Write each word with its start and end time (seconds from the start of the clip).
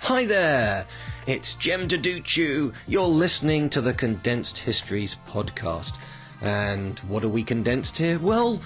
Hi 0.00 0.24
there, 0.24 0.86
it's 1.26 1.52
Jem 1.54 1.86
Duducu. 1.86 2.72
You're 2.86 3.04
listening 3.04 3.68
to 3.70 3.82
the 3.82 3.92
Condensed 3.92 4.56
Histories 4.56 5.18
podcast. 5.28 5.98
And 6.40 6.98
what 7.00 7.24
are 7.24 7.28
we 7.28 7.42
condensed 7.42 7.98
here? 7.98 8.18
Well, 8.18 8.62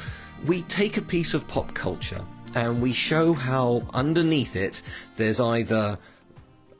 we 0.46 0.62
take 0.62 0.98
a 0.98 1.02
piece 1.02 1.34
of 1.34 1.48
pop 1.48 1.74
culture 1.74 2.24
and 2.54 2.80
we 2.80 2.92
show 2.92 3.32
how 3.32 3.88
underneath 3.92 4.54
it 4.54 4.82
there's 5.16 5.40
either 5.40 5.98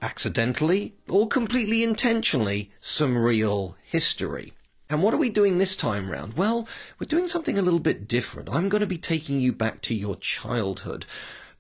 accidentally 0.00 0.95
or 1.08 1.27
completely 1.27 1.83
intentionally 1.83 2.70
some 2.78 3.19
real 3.19 3.77
history. 3.83 4.53
And 4.89 5.03
what 5.03 5.14
are 5.14 5.19
we 5.19 5.30
doing 5.30 5.58
this 5.58 5.75
time 5.75 6.08
round? 6.11 6.34
Well, 6.34 6.69
we're 7.00 7.06
doing 7.06 7.27
something 7.27 7.58
a 7.58 7.62
little 7.62 7.80
bit 7.80 8.06
different. 8.06 8.50
I'm 8.53 8.69
going 8.69 8.83
to 8.83 8.86
be 8.86 8.98
taking 8.98 9.41
you 9.41 9.53
back 9.53 9.80
to 9.83 9.95
your 9.95 10.17
childhood. 10.17 11.06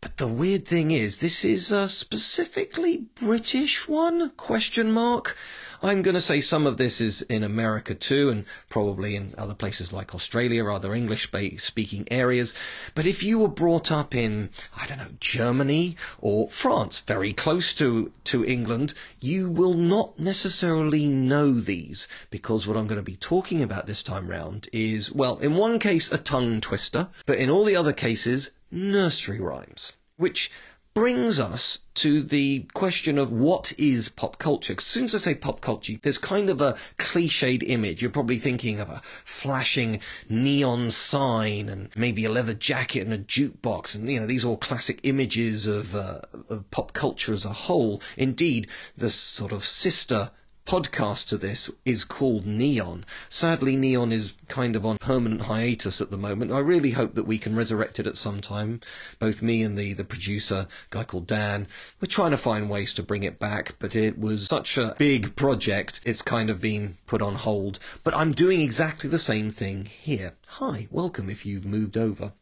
But 0.02 0.16
the 0.16 0.26
weird 0.26 0.66
thing 0.66 0.90
is, 0.90 1.18
this 1.18 1.44
is 1.44 1.70
a 1.70 1.88
specifically 1.88 3.06
British 3.14 3.86
one? 3.86 4.30
Question 4.30 4.90
mark. 4.90 5.36
I'm 5.80 6.02
going 6.02 6.16
to 6.16 6.20
say 6.20 6.40
some 6.40 6.66
of 6.66 6.76
this 6.76 7.00
is 7.00 7.22
in 7.22 7.44
America 7.44 7.94
too, 7.94 8.28
and 8.28 8.44
probably 8.68 9.14
in 9.14 9.32
other 9.38 9.54
places 9.54 9.92
like 9.92 10.12
Australia 10.12 10.64
or 10.64 10.72
other 10.72 10.92
English 10.92 11.30
speaking 11.58 12.08
areas. 12.10 12.52
But 12.96 13.06
if 13.06 13.22
you 13.22 13.38
were 13.38 13.48
brought 13.48 13.92
up 13.92 14.12
in, 14.12 14.50
I 14.76 14.88
don't 14.88 14.98
know, 14.98 15.14
Germany 15.20 15.96
or 16.20 16.50
France, 16.50 16.98
very 16.98 17.32
close 17.32 17.72
to, 17.74 18.10
to 18.24 18.44
England, 18.44 18.94
you 19.20 19.48
will 19.50 19.74
not 19.74 20.18
necessarily 20.18 21.08
know 21.08 21.52
these 21.52 22.08
because 22.28 22.66
what 22.66 22.76
I'm 22.76 22.88
going 22.88 22.96
to 22.96 23.02
be 23.02 23.16
talking 23.16 23.62
about 23.62 23.86
this 23.86 24.02
time 24.02 24.26
round 24.26 24.68
is, 24.72 25.12
well, 25.12 25.38
in 25.38 25.54
one 25.54 25.78
case, 25.78 26.10
a 26.10 26.18
tongue 26.18 26.60
twister, 26.60 27.08
but 27.24 27.38
in 27.38 27.48
all 27.48 27.64
the 27.64 27.76
other 27.76 27.92
cases, 27.92 28.50
nursery 28.72 29.40
rhymes, 29.40 29.92
which 30.16 30.50
brings 30.94 31.40
us 31.40 31.78
to 31.94 32.22
the 32.22 32.66
question 32.74 33.16
of 33.16 33.32
what 33.32 33.72
is 33.78 34.08
pop 34.10 34.38
culture. 34.38 34.74
As 34.76 34.84
soon 34.84 35.04
as 35.04 35.14
I 35.14 35.18
say 35.18 35.34
pop 35.34 35.60
culture, 35.60 35.94
there's 36.02 36.18
kind 36.18 36.50
of 36.50 36.60
a 36.60 36.76
cliched 36.98 37.62
image. 37.66 38.02
You're 38.02 38.10
probably 38.10 38.38
thinking 38.38 38.78
of 38.78 38.90
a 38.90 39.02
flashing 39.24 40.00
neon 40.28 40.90
sign 40.90 41.68
and 41.68 41.88
maybe 41.96 42.24
a 42.24 42.30
leather 42.30 42.54
jacket 42.54 43.06
and 43.06 43.12
a 43.12 43.18
jukebox. 43.18 43.94
And, 43.94 44.10
you 44.10 44.20
know, 44.20 44.26
these 44.26 44.44
are 44.44 44.48
all 44.48 44.56
classic 44.58 45.00
images 45.02 45.66
of, 45.66 45.94
uh, 45.94 46.20
of 46.50 46.70
pop 46.70 46.92
culture 46.92 47.32
as 47.32 47.44
a 47.44 47.52
whole. 47.52 48.02
Indeed, 48.16 48.68
the 48.96 49.10
sort 49.10 49.52
of 49.52 49.64
sister 49.64 50.30
podcast 50.66 51.28
to 51.28 51.36
this 51.36 51.70
is 51.84 52.04
called 52.04 52.46
Neon. 52.46 53.04
Sadly, 53.28 53.76
Neon 53.76 54.12
is 54.12 54.34
kind 54.48 54.76
of 54.76 54.86
on 54.86 54.98
permanent 54.98 55.42
hiatus 55.42 56.00
at 56.00 56.10
the 56.10 56.16
moment. 56.16 56.52
I 56.52 56.58
really 56.60 56.92
hope 56.92 57.14
that 57.14 57.26
we 57.26 57.38
can 57.38 57.56
resurrect 57.56 57.98
it 57.98 58.06
at 58.06 58.16
some 58.16 58.40
time. 58.40 58.80
Both 59.18 59.42
me 59.42 59.62
and 59.62 59.76
the, 59.76 59.92
the 59.92 60.04
producer, 60.04 60.66
guy 60.90 61.04
called 61.04 61.26
Dan, 61.26 61.66
we're 62.00 62.06
trying 62.06 62.30
to 62.30 62.38
find 62.38 62.70
ways 62.70 62.92
to 62.94 63.02
bring 63.02 63.22
it 63.22 63.38
back, 63.38 63.74
but 63.78 63.96
it 63.96 64.18
was 64.18 64.46
such 64.46 64.78
a 64.78 64.94
big 64.98 65.36
project, 65.36 66.00
it's 66.04 66.22
kind 66.22 66.50
of 66.50 66.60
been 66.60 66.96
put 67.06 67.22
on 67.22 67.34
hold. 67.34 67.78
But 68.04 68.14
I'm 68.14 68.32
doing 68.32 68.60
exactly 68.60 69.10
the 69.10 69.18
same 69.18 69.50
thing 69.50 69.86
here. 69.86 70.34
Hi, 70.48 70.88
welcome 70.90 71.28
if 71.28 71.44
you've 71.44 71.64
moved 71.64 71.96
over. 71.96 72.32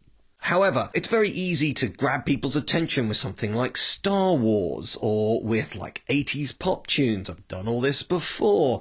However, 0.40 0.90
it's 0.94 1.08
very 1.08 1.28
easy 1.28 1.72
to 1.74 1.88
grab 1.88 2.24
people's 2.24 2.56
attention 2.56 3.08
with 3.08 3.18
something 3.18 3.54
like 3.54 3.76
Star 3.76 4.34
Wars 4.34 4.96
or 5.00 5.42
with 5.42 5.74
like 5.74 6.02
80s 6.08 6.58
pop 6.58 6.86
tunes. 6.86 7.28
I've 7.28 7.46
done 7.46 7.68
all 7.68 7.80
this 7.80 8.02
before. 8.02 8.80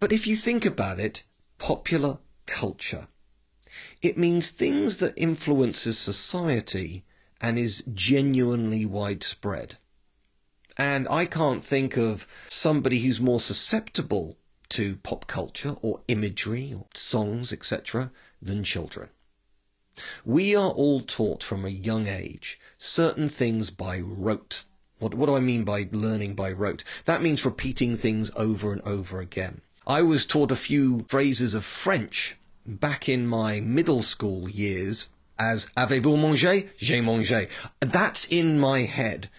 But 0.00 0.12
if 0.12 0.26
you 0.26 0.36
think 0.36 0.66
about 0.66 1.00
it, 1.00 1.22
popular 1.58 2.18
culture. 2.46 3.08
It 4.02 4.18
means 4.18 4.50
things 4.50 4.98
that 4.98 5.14
influences 5.16 5.98
society 5.98 7.04
and 7.40 7.58
is 7.58 7.84
genuinely 7.94 8.84
widespread. 8.84 9.76
And 10.76 11.08
I 11.08 11.24
can't 11.24 11.64
think 11.64 11.96
of 11.96 12.26
somebody 12.48 13.00
who's 13.00 13.20
more 13.20 13.40
susceptible 13.40 14.38
to 14.70 14.96
pop 14.96 15.26
culture 15.26 15.76
or 15.82 16.02
imagery 16.08 16.74
or 16.74 16.86
songs, 16.94 17.52
etc., 17.52 18.10
than 18.40 18.64
children. 18.64 19.08
We 20.24 20.54
are 20.56 20.70
all 20.70 21.00
taught 21.00 21.42
from 21.42 21.64
a 21.64 21.70
young 21.70 22.06
age 22.06 22.58
certain 22.78 23.28
things 23.28 23.70
by 23.70 24.00
rote. 24.00 24.64
What, 24.98 25.14
what 25.14 25.26
do 25.26 25.36
I 25.36 25.40
mean 25.40 25.64
by 25.64 25.88
learning 25.92 26.34
by 26.34 26.52
rote? 26.52 26.84
That 27.04 27.22
means 27.22 27.44
repeating 27.44 27.96
things 27.96 28.30
over 28.36 28.72
and 28.72 28.82
over 28.82 29.20
again. 29.20 29.60
I 29.86 30.02
was 30.02 30.26
taught 30.26 30.50
a 30.50 30.56
few 30.56 31.04
phrases 31.08 31.54
of 31.54 31.64
French 31.64 32.36
back 32.66 33.08
in 33.08 33.26
my 33.26 33.60
middle 33.60 34.02
school 34.02 34.48
years 34.48 35.08
as 35.38 35.68
Avez-vous 35.76 36.16
mangé? 36.16 36.68
J'ai 36.78 37.00
mangé. 37.00 37.48
That's 37.80 38.26
in 38.26 38.58
my 38.58 38.82
head 38.82 39.30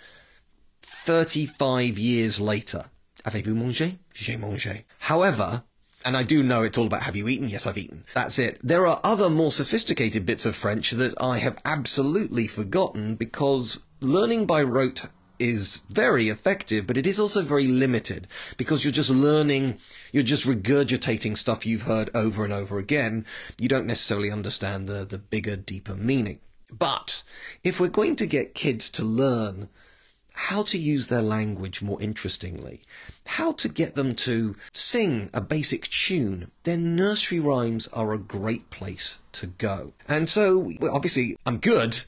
35 0.82 1.98
years 2.00 2.40
later. 2.40 2.86
Avez-vous 3.26 3.56
mangé? 3.56 3.98
J'ai 4.14 4.38
mangé. 4.38 4.84
However, 5.00 5.64
and 6.06 6.16
I 6.16 6.24
do 6.24 6.44
know 6.44 6.64
it's 6.64 6.78
all 6.78 6.88
about 6.88 7.04
have 7.04 7.16
you 7.16 7.28
eaten? 7.28 7.50
Yes, 7.50 7.68
I've 7.68 7.78
eaten. 7.78 8.06
That's 8.14 8.40
it. 8.40 8.60
There 8.64 8.88
are 8.88 9.00
other 9.04 9.30
more 9.30 9.52
sophisticated 9.52 10.26
bits 10.26 10.46
of 10.46 10.56
French 10.56 10.92
that 10.92 11.14
I 11.22 11.40
have 11.40 11.58
absolutely 11.66 12.48
forgotten 12.48 13.16
because 13.16 13.80
learning 14.00 14.46
by 14.46 14.64
rote 14.64 15.04
is 15.40 15.84
very 15.90 16.28
effective, 16.28 16.86
but 16.86 16.98
it 16.98 17.08
is 17.08 17.20
also 17.20 17.42
very 17.42 17.68
limited 17.68 18.28
because 18.58 18.84
you're 18.84 18.92
just 18.92 19.10
learning, 19.10 19.78
you're 20.12 20.24
just 20.24 20.46
regurgitating 20.46 21.38
stuff 21.38 21.66
you've 21.66 21.84
heard 21.84 22.10
over 22.14 22.44
and 22.44 22.54
over 22.54 22.78
again. 22.78 23.26
You 23.58 23.70
don't 23.70 23.88
necessarily 23.88 24.32
understand 24.32 24.88
the, 24.88 25.06
the 25.06 25.18
bigger, 25.18 25.56
deeper 25.56 25.96
meaning. 25.96 26.40
But 26.72 27.24
if 27.64 27.80
we're 27.80 27.88
going 27.88 28.16
to 28.18 28.28
get 28.28 28.54
kids 28.54 28.90
to 28.92 29.04
learn 29.04 29.70
how 30.44 30.64
to 30.64 30.78
use 30.78 31.08
their 31.08 31.22
language 31.22 31.82
more 31.82 32.02
interestingly, 32.02 32.82
how 33.26 33.52
to 33.52 33.68
get 33.68 33.96
them 33.96 34.16
to 34.16 34.56
sing 34.72 35.30
a 35.34 35.42
basic 35.42 35.90
tune, 35.90 36.50
then 36.64 36.96
nursery 36.96 37.42
rhymes 37.42 37.88
are 37.90 38.14
a 38.14 38.18
great 38.18 38.70
place 38.70 39.20
to 39.34 39.48
go. 39.48 39.92
And 40.08 40.30
so, 40.30 40.72
obviously, 40.82 41.38
I'm 41.46 41.58
good 41.58 42.02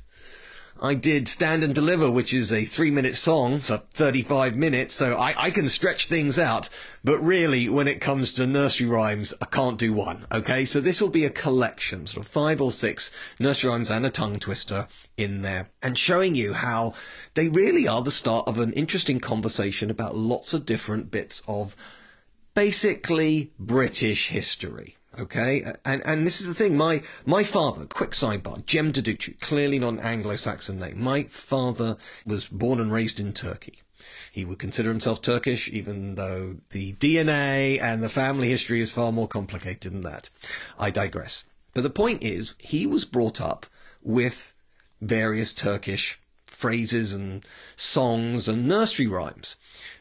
I 0.83 0.95
did 0.95 1.27
Stand 1.27 1.63
and 1.63 1.75
Deliver, 1.75 2.09
which 2.09 2.33
is 2.33 2.51
a 2.51 2.65
three 2.65 2.89
minute 2.89 3.15
song 3.15 3.59
for 3.59 3.83
35 3.93 4.55
minutes, 4.55 4.95
so 4.95 5.15
I, 5.15 5.35
I 5.37 5.51
can 5.51 5.69
stretch 5.69 6.07
things 6.07 6.39
out. 6.39 6.69
But 7.03 7.19
really, 7.19 7.69
when 7.69 7.87
it 7.87 8.01
comes 8.01 8.33
to 8.33 8.47
nursery 8.47 8.87
rhymes, 8.87 9.31
I 9.39 9.45
can't 9.45 9.77
do 9.77 9.93
one, 9.93 10.25
okay? 10.31 10.65
So 10.65 10.81
this 10.81 10.99
will 10.99 11.09
be 11.09 11.23
a 11.23 11.29
collection, 11.29 12.07
sort 12.07 12.25
of 12.25 12.31
five 12.31 12.59
or 12.59 12.71
six 12.71 13.11
nursery 13.39 13.69
rhymes 13.69 13.91
and 13.91 14.07
a 14.07 14.09
tongue 14.09 14.39
twister 14.39 14.87
in 15.17 15.43
there, 15.43 15.69
and 15.83 15.99
showing 15.99 16.33
you 16.33 16.53
how 16.53 16.95
they 17.35 17.47
really 17.47 17.87
are 17.87 18.01
the 18.01 18.09
start 18.09 18.47
of 18.47 18.57
an 18.57 18.73
interesting 18.73 19.19
conversation 19.19 19.91
about 19.91 20.17
lots 20.17 20.51
of 20.51 20.65
different 20.65 21.11
bits 21.11 21.43
of 21.47 21.75
basically 22.55 23.51
British 23.59 24.29
history. 24.29 24.97
Okay, 25.19 25.73
and 25.83 26.01
and 26.05 26.25
this 26.25 26.39
is 26.39 26.47
the 26.47 26.53
thing. 26.53 26.77
My 26.77 27.03
my 27.25 27.43
father, 27.43 27.85
quick 27.85 28.11
sidebar, 28.11 28.65
Jem 28.65 28.93
Duducu, 28.93 29.37
clearly 29.41 29.77
not 29.77 29.95
an 29.95 29.99
Anglo-Saxon 29.99 30.79
name. 30.79 31.01
My 31.01 31.23
father 31.23 31.97
was 32.25 32.47
born 32.47 32.79
and 32.79 32.93
raised 32.93 33.19
in 33.19 33.33
Turkey. 33.33 33.81
He 34.31 34.45
would 34.45 34.57
consider 34.57 34.89
himself 34.89 35.21
Turkish, 35.21 35.67
even 35.69 36.15
though 36.15 36.57
the 36.69 36.93
DNA 36.93 37.79
and 37.81 38.01
the 38.01 38.09
family 38.09 38.49
history 38.49 38.79
is 38.79 38.93
far 38.93 39.11
more 39.11 39.27
complicated 39.27 39.91
than 39.91 40.01
that. 40.01 40.29
I 40.79 40.91
digress. 40.91 41.43
But 41.73 41.83
the 41.83 41.89
point 41.89 42.23
is, 42.23 42.55
he 42.59 42.85
was 42.85 43.05
brought 43.05 43.41
up 43.41 43.65
with 44.01 44.53
various 45.01 45.53
Turkish 45.53 46.19
phrases 46.45 47.11
and 47.11 47.45
songs 47.75 48.47
and 48.47 48.67
nursery 48.67 49.07
rhymes. 49.07 49.57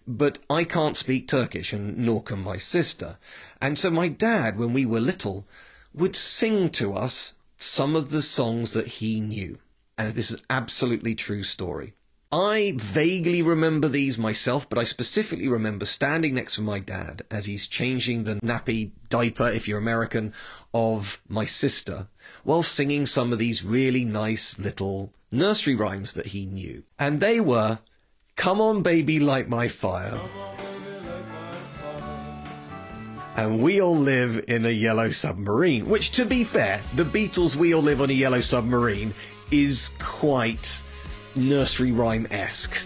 But 0.06 0.38
I 0.48 0.64
can't 0.64 0.96
speak 0.96 1.28
Turkish, 1.28 1.72
and 1.72 1.98
nor 1.98 2.22
can 2.22 2.42
my 2.42 2.56
sister. 2.56 3.18
And 3.60 3.78
so 3.78 3.90
my 3.90 4.08
dad, 4.08 4.58
when 4.58 4.72
we 4.72 4.86
were 4.86 5.00
little, 5.00 5.46
would 5.92 6.16
sing 6.16 6.70
to 6.70 6.94
us 6.94 7.34
some 7.58 7.94
of 7.94 8.10
the 8.10 8.22
songs 8.22 8.72
that 8.72 8.86
he 8.86 9.20
knew. 9.20 9.58
And 9.98 10.14
this 10.14 10.30
is 10.30 10.42
absolutely 10.48 11.14
true 11.14 11.42
story. 11.42 11.94
I 12.32 12.74
vaguely 12.76 13.42
remember 13.42 13.88
these 13.88 14.16
myself, 14.16 14.68
but 14.68 14.78
I 14.78 14.84
specifically 14.84 15.48
remember 15.48 15.84
standing 15.84 16.34
next 16.34 16.54
to 16.54 16.62
my 16.62 16.78
dad 16.78 17.22
as 17.28 17.46
he's 17.46 17.66
changing 17.66 18.22
the 18.22 18.36
nappy 18.36 18.92
diaper, 19.08 19.48
if 19.50 19.66
you're 19.66 19.78
American, 19.78 20.32
of 20.72 21.20
my 21.28 21.44
sister, 21.44 22.06
while 22.44 22.62
singing 22.62 23.04
some 23.04 23.32
of 23.32 23.40
these 23.40 23.64
really 23.64 24.04
nice 24.04 24.56
little 24.60 25.12
nursery 25.32 25.74
rhymes 25.74 26.12
that 26.12 26.26
he 26.26 26.46
knew. 26.46 26.84
And 27.00 27.20
they 27.20 27.40
were, 27.40 27.80
Come 28.40 28.62
on 28.62 28.80
baby, 28.80 29.20
light 29.20 29.50
my 29.50 29.68
fire. 29.68 30.18
And 33.36 33.60
we 33.60 33.82
all 33.82 33.94
live 33.94 34.42
in 34.48 34.64
a 34.64 34.70
yellow 34.70 35.10
submarine, 35.10 35.84
which 35.84 36.12
to 36.12 36.24
be 36.24 36.44
fair, 36.44 36.80
the 36.94 37.02
Beatles' 37.04 37.54
We 37.54 37.74
All 37.74 37.82
Live 37.82 38.00
on 38.00 38.08
a 38.08 38.14
Yellow 38.14 38.40
Submarine 38.40 39.12
is 39.50 39.90
quite 39.98 40.82
nursery 41.36 41.92
rhyme 41.92 42.26
esque. 42.30 42.78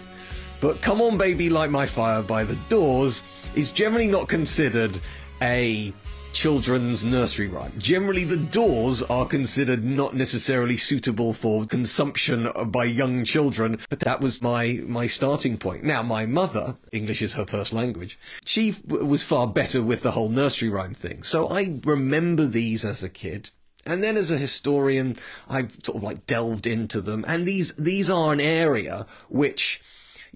But 0.59 0.81
Come 0.81 0.99
On 0.99 1.17
Baby 1.17 1.49
Light 1.49 1.69
My 1.69 1.85
Fire 1.85 2.21
by 2.21 2.43
The 2.43 2.57
Doors 2.67 3.23
is 3.55 3.71
generally 3.71 4.07
not 4.07 4.27
considered 4.27 4.99
a 5.41 5.93
children's 6.35 7.05
nursery 7.05 7.47
rhyme. 7.47 7.71
Generally, 7.77 8.25
the 8.25 8.37
doors 8.37 9.01
are 9.03 9.25
considered 9.25 9.85
not 9.85 10.13
necessarily 10.13 10.75
suitable 10.75 11.33
for 11.33 11.65
consumption 11.65 12.49
by 12.67 12.83
young 12.83 13.23
children, 13.23 13.79
but 13.89 14.01
that 14.01 14.19
was 14.19 14.41
my, 14.41 14.83
my 14.85 15.07
starting 15.07 15.57
point. 15.57 15.85
Now, 15.85 16.03
my 16.03 16.25
mother, 16.25 16.75
English 16.91 17.21
is 17.21 17.35
her 17.35 17.45
first 17.45 17.71
language, 17.71 18.19
she 18.43 18.75
was 18.85 19.23
far 19.23 19.47
better 19.47 19.81
with 19.81 20.01
the 20.01 20.11
whole 20.11 20.29
nursery 20.29 20.69
rhyme 20.69 20.93
thing. 20.93 21.23
So 21.23 21.47
I 21.47 21.79
remember 21.85 22.45
these 22.45 22.83
as 22.83 23.01
a 23.01 23.09
kid. 23.09 23.49
And 23.85 24.03
then 24.03 24.17
as 24.17 24.29
a 24.29 24.37
historian, 24.37 25.15
I've 25.47 25.77
sort 25.83 25.97
of 25.97 26.03
like 26.03 26.25
delved 26.25 26.67
into 26.67 26.99
them. 26.99 27.23
And 27.27 27.47
these, 27.47 27.73
these 27.75 28.09
are 28.09 28.33
an 28.33 28.41
area 28.41 29.05
which 29.29 29.79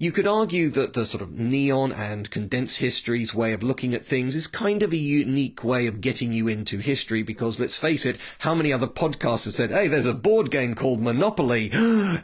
you 0.00 0.10
could 0.10 0.26
argue 0.26 0.70
that 0.70 0.94
the 0.94 1.04
sort 1.04 1.22
of 1.22 1.38
neon 1.38 1.92
and 1.92 2.30
condensed 2.30 2.78
histories 2.78 3.34
way 3.34 3.52
of 3.52 3.62
looking 3.62 3.92
at 3.92 4.02
things 4.02 4.34
is 4.34 4.46
kind 4.46 4.82
of 4.82 4.94
a 4.94 4.96
unique 4.96 5.62
way 5.62 5.86
of 5.86 6.00
getting 6.00 6.32
you 6.32 6.48
into 6.48 6.78
history 6.78 7.22
because 7.22 7.60
let's 7.60 7.78
face 7.78 8.06
it, 8.06 8.16
how 8.38 8.54
many 8.54 8.72
other 8.72 8.86
podcasts 8.86 9.44
have 9.44 9.52
said, 9.52 9.70
hey, 9.70 9.88
there's 9.88 10.06
a 10.06 10.14
board 10.14 10.50
game 10.50 10.74
called 10.74 11.02
Monopoly. 11.02 11.68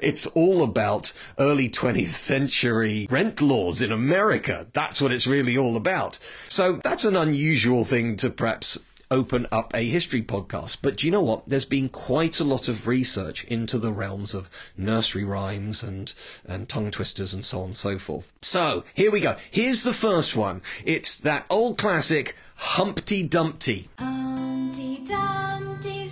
it's 0.00 0.26
all 0.28 0.62
about 0.62 1.12
early 1.38 1.68
20th 1.68 2.14
century 2.14 3.06
rent 3.10 3.42
laws 3.42 3.82
in 3.82 3.92
America. 3.92 4.66
That's 4.72 5.02
what 5.02 5.12
it's 5.12 5.26
really 5.26 5.58
all 5.58 5.76
about. 5.76 6.18
So 6.48 6.80
that's 6.82 7.04
an 7.04 7.14
unusual 7.14 7.84
thing 7.84 8.16
to 8.16 8.30
perhaps 8.30 8.78
open 9.10 9.46
up 9.52 9.74
a 9.74 9.88
history 9.88 10.22
podcast. 10.22 10.78
But 10.82 10.96
do 10.96 11.06
you 11.06 11.10
know 11.12 11.22
what? 11.22 11.48
There's 11.48 11.64
been 11.64 11.88
quite 11.88 12.40
a 12.40 12.44
lot 12.44 12.68
of 12.68 12.86
research 12.86 13.44
into 13.44 13.78
the 13.78 13.92
realms 13.92 14.34
of 14.34 14.50
nursery 14.76 15.24
rhymes 15.24 15.82
and, 15.82 16.12
and 16.44 16.68
tongue 16.68 16.90
twisters 16.90 17.32
and 17.32 17.44
so 17.44 17.60
on 17.60 17.66
and 17.66 17.76
so 17.76 17.98
forth. 17.98 18.32
So 18.42 18.84
here 18.94 19.10
we 19.10 19.20
go. 19.20 19.36
Here's 19.50 19.82
the 19.82 19.94
first 19.94 20.36
one. 20.36 20.62
It's 20.84 21.16
that 21.18 21.46
old 21.50 21.78
classic 21.78 22.36
Humpty 22.56 23.22
Dumpty. 23.22 23.88
Humpty 23.98 25.02
Dumpty 25.04 26.06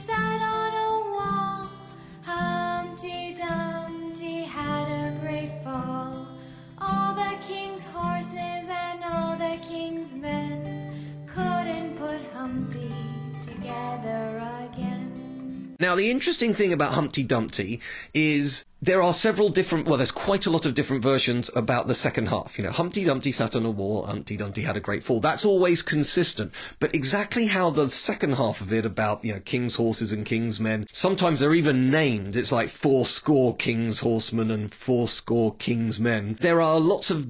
Now, 15.85 15.95
the 15.95 16.11
interesting 16.11 16.55
thing 16.55 16.73
about 16.73 16.95
Humpty 16.95 17.23
Dumpty 17.23 17.79
is 18.15 18.65
there 18.81 19.03
are 19.03 19.13
several 19.13 19.51
different, 19.51 19.87
well, 19.87 19.99
there's 19.99 20.11
quite 20.11 20.47
a 20.47 20.51
lot 20.51 20.65
of 20.65 20.75
different 20.75 21.03
versions 21.03 21.51
about 21.55 21.89
the 21.89 21.95
second 21.95 22.31
half. 22.31 22.57
You 22.57 22.65
know, 22.65 22.71
Humpty 22.71 23.05
Dumpty 23.05 23.33
sat 23.33 23.55
on 23.55 23.67
a 23.67 23.71
wall, 23.71 24.07
Humpty 24.07 24.39
Dumpty 24.39 24.63
had 24.63 24.79
a 24.79 24.81
great 24.81 25.05
fall. 25.05 25.21
That's 25.21 25.45
always 25.45 25.83
consistent. 25.83 26.55
But 26.81 26.95
exactly 26.95 27.45
how 27.45 27.69
the 27.69 27.91
second 27.91 28.37
half 28.37 28.63
of 28.63 28.73
it 28.73 28.87
about, 28.87 29.23
you 29.27 29.35
know, 29.35 29.41
king's 29.41 29.75
horses 29.75 30.11
and 30.11 30.25
king's 30.25 30.59
men, 30.59 30.87
sometimes 30.91 31.41
they're 31.41 31.53
even 31.53 31.91
named. 31.91 32.35
It's 32.35 32.51
like 32.51 32.71
four 32.71 33.05
score 33.05 33.55
king's 33.55 34.01
horsemen 34.01 34.51
and 34.51 34.73
four 34.73 35.07
score 35.07 35.55
king's 35.57 36.01
men. 36.01 36.39
There 36.41 36.63
are 36.63 36.81
lots 36.81 37.11
of 37.11 37.27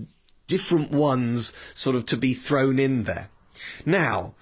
different 0.46 0.92
ones 0.92 1.52
sort 1.74 1.96
of 1.96 2.06
to 2.06 2.16
be 2.16 2.34
thrown 2.34 2.78
in 2.78 3.02
there. 3.02 3.30
Now, 3.84 4.34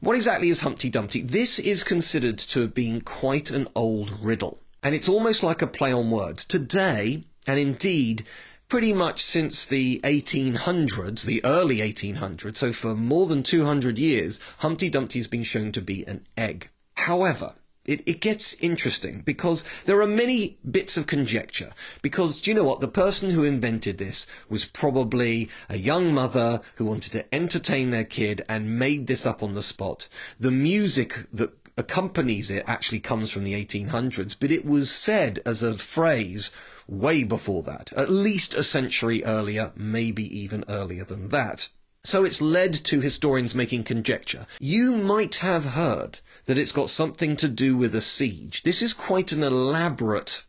what 0.00 0.16
exactly 0.16 0.48
is 0.48 0.60
Humpty 0.60 0.88
Dumpty? 0.88 1.22
This 1.22 1.58
is 1.58 1.82
considered 1.82 2.38
to 2.38 2.60
have 2.60 2.74
been 2.74 3.00
quite 3.00 3.50
an 3.50 3.68
old 3.74 4.12
riddle. 4.22 4.60
And 4.82 4.94
it's 4.94 5.08
almost 5.08 5.42
like 5.42 5.60
a 5.60 5.66
play 5.66 5.92
on 5.92 6.10
words. 6.10 6.44
Today, 6.44 7.24
and 7.46 7.58
indeed, 7.58 8.24
pretty 8.68 8.92
much 8.92 9.24
since 9.24 9.66
the 9.66 10.00
1800s, 10.04 11.22
the 11.24 11.44
early 11.44 11.78
1800s, 11.78 12.56
so 12.56 12.72
for 12.72 12.94
more 12.94 13.26
than 13.26 13.42
200 13.42 13.98
years, 13.98 14.38
Humpty 14.58 14.88
Dumpty's 14.88 15.26
been 15.26 15.42
shown 15.42 15.72
to 15.72 15.80
be 15.80 16.06
an 16.06 16.26
egg. 16.36 16.68
However, 16.94 17.54
it, 17.88 18.02
it 18.06 18.20
gets 18.20 18.52
interesting 18.60 19.22
because 19.22 19.64
there 19.86 20.00
are 20.02 20.06
many 20.06 20.58
bits 20.70 20.98
of 20.98 21.06
conjecture. 21.06 21.72
Because 22.02 22.40
do 22.40 22.50
you 22.50 22.54
know 22.54 22.62
what? 22.62 22.80
The 22.80 22.86
person 22.86 23.30
who 23.30 23.44
invented 23.44 23.96
this 23.96 24.26
was 24.50 24.66
probably 24.66 25.48
a 25.70 25.78
young 25.78 26.12
mother 26.12 26.60
who 26.76 26.84
wanted 26.84 27.12
to 27.12 27.34
entertain 27.34 27.90
their 27.90 28.04
kid 28.04 28.44
and 28.46 28.78
made 28.78 29.06
this 29.06 29.24
up 29.24 29.42
on 29.42 29.54
the 29.54 29.62
spot. 29.62 30.06
The 30.38 30.50
music 30.50 31.26
that 31.32 31.50
accompanies 31.78 32.50
it 32.50 32.64
actually 32.66 33.00
comes 33.00 33.30
from 33.30 33.44
the 33.44 33.54
1800s, 33.54 34.36
but 34.38 34.50
it 34.50 34.66
was 34.66 34.90
said 34.90 35.40
as 35.46 35.62
a 35.62 35.78
phrase 35.78 36.52
way 36.86 37.24
before 37.24 37.62
that, 37.62 37.90
at 37.94 38.10
least 38.10 38.54
a 38.54 38.62
century 38.62 39.24
earlier, 39.24 39.72
maybe 39.74 40.38
even 40.38 40.64
earlier 40.68 41.04
than 41.04 41.30
that. 41.30 41.70
So 42.04 42.24
it's 42.24 42.40
led 42.40 42.72
to 42.72 43.00
historians 43.00 43.54
making 43.54 43.84
conjecture. 43.84 44.46
You 44.60 44.96
might 44.96 45.36
have 45.36 45.64
heard 45.64 46.20
that 46.46 46.56
it's 46.56 46.72
got 46.72 46.90
something 46.90 47.36
to 47.36 47.48
do 47.48 47.76
with 47.76 47.94
a 47.94 48.00
siege. 48.00 48.62
This 48.62 48.82
is 48.82 48.92
quite 48.92 49.32
an 49.32 49.42
elaborate 49.42 50.44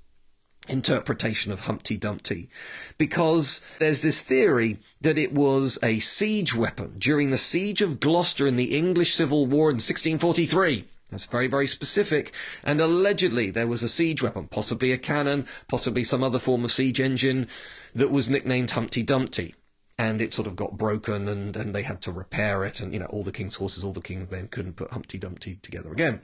interpretation 0.69 1.51
of 1.51 1.61
Humpty 1.61 1.97
Dumpty 1.97 2.49
because 2.97 3.61
there's 3.79 4.03
this 4.03 4.21
theory 4.21 4.77
that 5.01 5.17
it 5.17 5.33
was 5.33 5.79
a 5.81 5.99
siege 5.99 6.55
weapon 6.55 6.93
during 6.99 7.31
the 7.31 7.37
siege 7.37 7.81
of 7.81 7.99
Gloucester 7.99 8.45
in 8.45 8.55
the 8.55 8.77
English 8.77 9.15
Civil 9.15 9.47
War 9.47 9.69
in 9.69 9.75
1643. 9.75 10.85
That's 11.09 11.25
very, 11.25 11.47
very 11.47 11.67
specific. 11.67 12.31
And 12.63 12.79
allegedly 12.79 13.49
there 13.49 13.67
was 13.67 13.81
a 13.81 13.89
siege 13.89 14.21
weapon, 14.21 14.47
possibly 14.47 14.91
a 14.91 14.97
cannon, 14.97 15.47
possibly 15.67 16.03
some 16.03 16.23
other 16.23 16.39
form 16.39 16.63
of 16.63 16.71
siege 16.71 16.99
engine 16.99 17.47
that 17.95 18.11
was 18.11 18.29
nicknamed 18.29 18.71
Humpty 18.71 19.01
Dumpty 19.01 19.55
and 19.99 20.21
it 20.21 20.33
sort 20.33 20.47
of 20.47 20.55
got 20.55 20.77
broken 20.77 21.27
and, 21.27 21.57
and 21.57 21.75
they 21.75 21.83
had 21.83 22.01
to 22.01 22.11
repair 22.11 22.63
it 22.63 22.79
and 22.79 22.93
you 22.93 22.99
know 22.99 23.05
all 23.07 23.23
the 23.23 23.33
king's 23.33 23.55
horses 23.55 23.83
all 23.83 23.91
the 23.91 24.01
king's 24.01 24.31
men 24.31 24.47
couldn't 24.47 24.77
put 24.77 24.89
humpty 24.91 25.19
dumpty 25.19 25.59
together 25.61 25.91
again. 25.91 26.21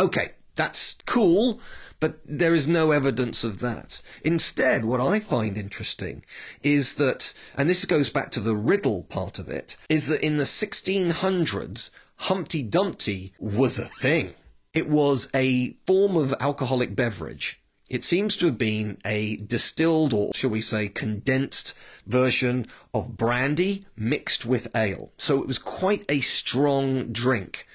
Okay 0.00 0.30
that's 0.54 0.96
cool 1.04 1.60
but 2.00 2.18
there 2.24 2.54
is 2.54 2.66
no 2.66 2.92
evidence 2.92 3.44
of 3.44 3.58
that. 3.60 4.00
Instead 4.24 4.84
what 4.84 5.00
i 5.00 5.18
find 5.18 5.58
interesting 5.58 6.24
is 6.62 6.94
that 6.94 7.34
and 7.56 7.68
this 7.68 7.84
goes 7.84 8.08
back 8.08 8.30
to 8.30 8.40
the 8.40 8.56
riddle 8.56 9.02
part 9.02 9.38
of 9.38 9.48
it 9.48 9.76
is 9.90 10.06
that 10.06 10.22
in 10.22 10.36
the 10.36 10.44
1600s 10.44 11.90
humpty 12.16 12.62
dumpty 12.62 13.34
was 13.38 13.78
a 13.78 13.84
thing. 13.84 14.34
It 14.72 14.88
was 14.88 15.28
a 15.34 15.72
form 15.86 16.16
of 16.16 16.34
alcoholic 16.38 16.94
beverage 16.94 17.60
it 17.88 18.04
seems 18.04 18.36
to 18.36 18.46
have 18.46 18.58
been 18.58 18.98
a 19.04 19.36
distilled, 19.36 20.12
or 20.12 20.32
shall 20.34 20.50
we 20.50 20.60
say, 20.60 20.88
condensed 20.88 21.74
version 22.06 22.66
of 22.92 23.16
brandy 23.16 23.86
mixed 23.96 24.44
with 24.44 24.74
ale. 24.74 25.12
So 25.18 25.40
it 25.40 25.46
was 25.46 25.58
quite 25.58 26.04
a 26.08 26.20
strong 26.20 27.12
drink. 27.12 27.66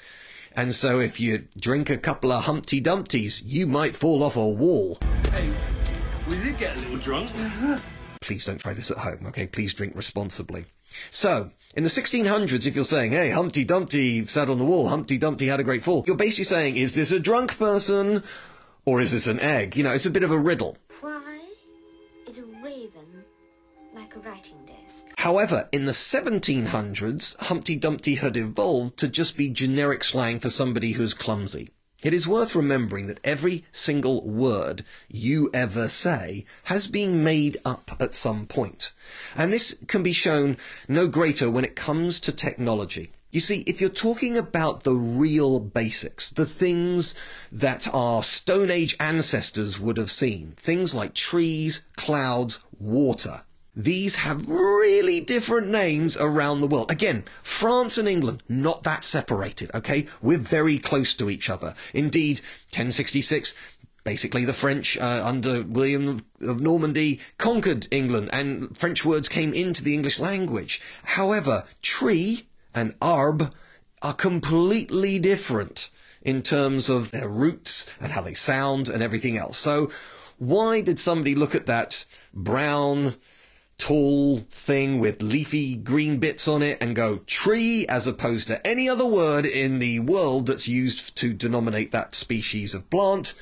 And 0.54 0.76
so 0.76 1.00
if 1.00 1.20
you 1.20 1.48
drink 1.58 1.90
a 1.90 1.98
couple 1.98 2.32
of 2.32 2.44
Humpty 2.44 2.82
Dumpties, 2.82 3.42
you 3.44 3.66
might 3.66 3.96
fall 3.96 4.22
off 4.22 4.36
a 4.36 4.48
wall. 4.48 4.98
Hey, 5.32 5.54
we 6.28 6.36
did 6.36 6.58
get 6.58 6.76
a 6.76 6.80
little 6.80 6.98
drunk. 6.98 7.32
Please 8.22 8.46
don't 8.46 8.60
try 8.60 8.74
this 8.74 8.92
at 8.92 8.98
home, 8.98 9.26
okay? 9.28 9.48
Please 9.48 9.74
drink 9.74 9.96
responsibly. 9.96 10.66
So, 11.10 11.52
in 11.76 11.84
the 11.84 11.90
1600s, 11.90 12.68
if 12.68 12.76
you're 12.76 12.84
saying, 12.84 13.14
hey, 13.14 13.30
Humpty 13.30 13.64
Dumpty 13.64 14.26
sat 14.28 14.50
on 14.50 14.60
the 14.60 14.66
wall, 14.66 14.90
Humpty 14.90 15.18
Dumpty 15.18 15.48
had 15.48 15.62
a 15.62 15.64
great 15.64 15.84
fall, 15.84 16.04
you're 16.06 16.18
basically 16.18 16.44
saying, 16.44 16.76
is 16.76 16.94
this 16.94 17.12
a 17.12 17.20
drunk 17.20 17.58
person 17.58 18.24
or 18.86 19.02
is 19.02 19.12
this 19.12 19.28
an 19.28 19.40
egg? 19.40 19.76
You 19.76 19.84
know, 19.84 19.92
it's 19.92 20.06
a 20.06 20.12
bit 20.12 20.24
of 20.24 20.32
a 20.32 20.38
riddle. 20.38 20.78
Why 21.00 21.40
is 22.28 22.40
a 22.40 22.46
raven 22.64 23.24
like 23.94 24.16
a 24.16 24.20
writing 24.20 24.58
desk? 24.66 25.08
However, 25.18 25.70
in 25.72 25.86
the 25.86 25.92
1700s, 25.92 27.38
Humpty 27.42 27.76
Dumpty 27.76 28.16
had 28.16 28.38
evolved 28.38 28.98
to 28.98 29.08
just 29.08 29.38
be 29.38 29.50
generic 29.50 30.04
slang 30.04 30.40
for 30.40 30.50
somebody 30.50 30.94
who's 30.94 31.14
clumsy. 31.14 31.70
It 32.04 32.16
is 32.16 32.28
worth 32.28 32.56
remembering 32.56 33.06
that 33.08 33.20
every 33.24 33.64
single 33.72 34.28
word 34.28 34.84
you 35.08 35.52
ever 35.54 35.88
say 35.88 36.46
has 36.64 36.88
been 36.88 37.24
made 37.24 37.60
up 37.64 37.92
at 38.00 38.16
some 38.16 38.48
point. 38.48 38.92
And 39.36 39.54
this 39.54 39.76
can 39.88 40.02
be 40.02 40.12
shown 40.12 40.58
no 40.88 41.08
greater 41.08 41.52
when 41.52 41.64
it 41.64 41.76
comes 41.76 42.20
to 42.22 42.32
technology. 42.32 43.12
You 43.32 43.40
see, 43.40 43.64
if 43.66 43.80
you're 43.80 43.90
talking 43.90 44.38
about 44.38 44.84
the 44.84 44.94
real 44.94 45.62
basics, 45.62 46.32
the 46.32 46.46
things 46.46 47.16
that 47.52 47.88
our 47.94 48.24
Stone 48.24 48.70
Age 48.70 48.98
ancestors 49.00 49.80
would 49.80 49.96
have 49.96 50.12
seen, 50.12 50.54
things 50.58 50.94
like 50.94 51.14
trees, 51.14 51.84
clouds, 51.96 52.62
water, 52.78 53.44
these 53.74 54.18
have 54.18 54.50
really 54.50 55.22
different 55.22 55.70
names 55.70 56.18
around 56.18 56.60
the 56.60 56.68
world. 56.68 56.92
Again, 56.92 57.24
France 57.42 57.98
and 57.98 58.08
England, 58.08 58.44
not 58.50 58.84
that 58.84 59.06
separated, 59.06 59.72
okay? 59.74 60.08
We're 60.22 60.38
very 60.38 60.78
close 60.78 61.14
to 61.16 61.30
each 61.30 61.50
other. 61.50 61.74
Indeed, 61.94 62.42
1066, 62.72 63.56
basically 64.04 64.44
the 64.44 64.52
French 64.52 64.98
uh, 64.98 65.22
under 65.24 65.64
William 65.64 66.20
of 66.42 66.60
Normandy 66.60 67.22
conquered 67.38 67.88
England 67.92 68.30
and 68.34 68.76
French 68.78 69.06
words 69.06 69.30
came 69.30 69.54
into 69.54 69.84
the 69.84 69.94
English 69.94 70.20
language. 70.20 70.82
However, 71.04 71.64
tree 71.82 72.48
and 72.74 72.98
arb 73.00 73.52
are 74.02 74.14
completely 74.14 75.20
different 75.20 75.90
in 76.22 76.42
terms 76.42 76.90
of 76.90 77.12
their 77.12 77.30
roots 77.30 77.90
and 78.00 78.12
how 78.12 78.22
they 78.22 78.34
sound 78.34 78.90
and 78.90 79.02
everything 79.02 79.38
else. 79.38 79.58
So 79.58 79.92
why 80.38 80.82
did 80.82 81.00
somebody 81.00 81.36
look 81.36 81.56
at 81.56 81.68
that 81.68 82.06
brown 82.34 83.16
tall 83.78 84.42
thing 84.52 85.00
with 85.00 85.24
leafy 85.24 85.76
green 85.76 86.20
bits 86.20 86.48
on 86.48 86.62
it 86.62 86.78
and 86.82 86.96
go 86.96 87.18
tree 87.26 87.86
as 87.88 88.06
opposed 88.06 88.48
to 88.48 88.66
any 88.66 88.88
other 88.88 89.06
word 89.06 89.46
in 89.46 89.80
the 89.80 90.00
world 90.00 90.46
that's 90.48 90.68
used 90.68 91.16
to 91.16 91.34
denominate 91.34 91.92
that 91.92 92.14
species 92.14 92.76
of 92.76 92.90
plant. 92.90 93.34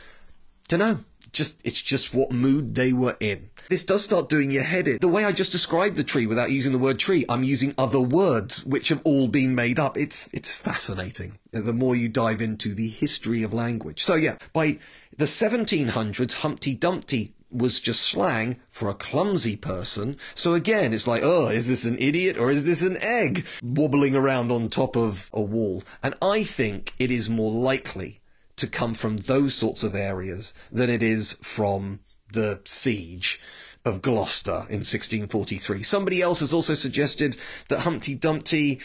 Dunno. 0.70 1.04
Just, 1.32 1.60
it's 1.64 1.82
just 1.82 2.14
what 2.14 2.32
mood 2.32 2.76
they 2.76 2.94
were 2.94 3.18
in. 3.20 3.50
This 3.70 3.84
does 3.84 4.04
start 4.04 4.30
doing 4.30 4.52
your 4.52 4.64
head 4.64 4.88
in. 4.88 4.98
The 5.00 5.08
way 5.08 5.26
I 5.26 5.32
just 5.32 5.52
described 5.52 5.96
the 5.96 6.04
tree 6.04 6.26
without 6.26 6.52
using 6.52 6.72
the 6.72 6.80
word 6.80 7.00
tree, 7.00 7.26
I'm 7.30 7.44
using 7.44 7.74
other 7.78 8.02
words 8.02 8.66
which 8.66 8.90
have 8.90 9.02
all 9.04 9.28
been 9.28 9.56
made 9.56 9.80
up. 9.80 9.98
It's, 9.98 10.28
it's 10.34 10.54
fascinating. 10.54 11.38
Uh, 11.54 11.62
the 11.62 11.74
more 11.74 11.96
you 11.96 12.10
dive 12.10 12.42
into 12.42 12.74
the 12.74 12.90
history 12.90 13.44
of 13.44 13.54
language. 13.54 14.04
So 14.04 14.16
yeah, 14.16 14.38
by 14.54 14.80
the 15.16 15.26
1700s, 15.26 16.34
Humpty 16.34 16.76
Dumpty 16.76 17.34
was 17.52 17.80
just 17.80 18.02
slang 18.02 18.60
for 18.70 18.90
a 18.90 18.94
clumsy 18.94 19.56
person. 19.56 20.18
So 20.36 20.54
again, 20.54 20.94
it's 20.94 21.08
like, 21.08 21.24
oh, 21.24 21.48
is 21.48 21.68
this 21.68 21.86
an 21.86 21.98
idiot 22.00 22.38
or 22.38 22.52
is 22.52 22.66
this 22.66 22.84
an 22.84 22.98
egg 23.02 23.46
wobbling 23.64 24.16
around 24.16 24.52
on 24.52 24.70
top 24.70 24.96
of 24.96 25.30
a 25.34 25.42
wall? 25.42 25.84
And 26.04 26.16
I 26.22 26.44
think 26.44 26.94
it 27.00 27.12
is 27.12 27.30
more 27.30 27.52
likely 27.52 28.20
to 28.60 28.68
come 28.68 28.94
from 28.94 29.18
those 29.18 29.56
sorts 29.56 29.84
of 29.84 29.96
areas 29.96 30.54
than 30.72 30.90
it 30.90 31.04
is 31.04 31.34
from 31.42 32.00
the 32.32 32.62
siege 32.66 33.40
of 33.86 34.02
Gloucester 34.02 34.66
in 34.70 34.82
1643. 34.82 35.84
Somebody 35.84 36.22
else 36.22 36.42
has 36.42 36.54
also 36.54 36.74
suggested 36.74 37.38
that 37.70 37.80
Humpty 37.80 38.16
Dumpty 38.16 38.80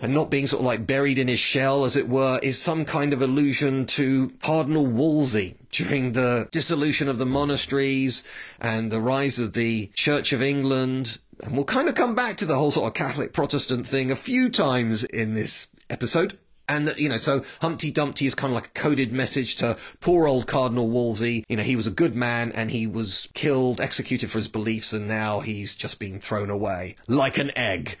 and 0.00 0.14
not 0.14 0.30
being 0.30 0.46
sort 0.46 0.60
of 0.60 0.66
like 0.66 0.86
buried 0.86 1.18
in 1.18 1.28
his 1.28 1.40
shell, 1.40 1.84
as 1.84 1.96
it 1.96 2.08
were, 2.08 2.38
is 2.42 2.60
some 2.60 2.84
kind 2.84 3.12
of 3.12 3.20
allusion 3.20 3.84
to 3.84 4.30
Cardinal 4.42 4.86
Wolsey 4.86 5.56
during 5.72 6.12
the 6.12 6.48
dissolution 6.52 7.08
of 7.08 7.18
the 7.18 7.26
monasteries 7.26 8.22
and 8.60 8.92
the 8.92 9.00
rise 9.00 9.38
of 9.38 9.54
the 9.54 9.90
Church 9.94 10.32
of 10.32 10.40
England. 10.40 11.18
And 11.42 11.54
we'll 11.54 11.64
kind 11.64 11.88
of 11.88 11.94
come 11.94 12.14
back 12.14 12.36
to 12.36 12.44
the 12.44 12.54
whole 12.54 12.70
sort 12.70 12.88
of 12.88 12.94
Catholic 12.94 13.32
Protestant 13.32 13.86
thing 13.86 14.10
a 14.10 14.16
few 14.16 14.50
times 14.50 15.02
in 15.02 15.34
this 15.34 15.66
episode. 15.90 16.38
And 16.68 16.94
you 16.98 17.08
know, 17.08 17.16
so 17.16 17.44
Humpty 17.62 17.90
Dumpty 17.90 18.26
is 18.26 18.34
kind 18.34 18.52
of 18.52 18.54
like 18.54 18.66
a 18.66 18.80
coded 18.80 19.12
message 19.12 19.56
to 19.56 19.78
poor 20.00 20.28
old 20.28 20.46
Cardinal 20.46 20.88
Wolsey. 20.88 21.44
You 21.48 21.56
know, 21.56 21.62
he 21.62 21.76
was 21.76 21.86
a 21.86 21.90
good 21.92 22.14
man 22.14 22.52
and 22.52 22.70
he 22.70 22.86
was 22.86 23.28
killed, 23.32 23.80
executed 23.80 24.30
for 24.30 24.38
his 24.38 24.48
beliefs, 24.48 24.92
and 24.92 25.08
now 25.08 25.40
he's 25.40 25.74
just 25.74 25.98
been 25.98 26.20
thrown 26.20 26.50
away 26.50 26.96
like 27.08 27.38
an 27.38 27.50
egg. 27.56 27.96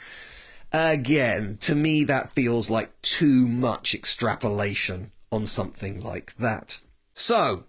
Again, 0.70 1.56
to 1.62 1.74
me, 1.74 2.04
that 2.04 2.32
feels 2.32 2.68
like 2.68 3.00
too 3.00 3.48
much 3.48 3.94
extrapolation 3.94 5.12
on 5.32 5.46
something 5.46 6.00
like 6.00 6.36
that. 6.36 6.82
So, 7.14 7.64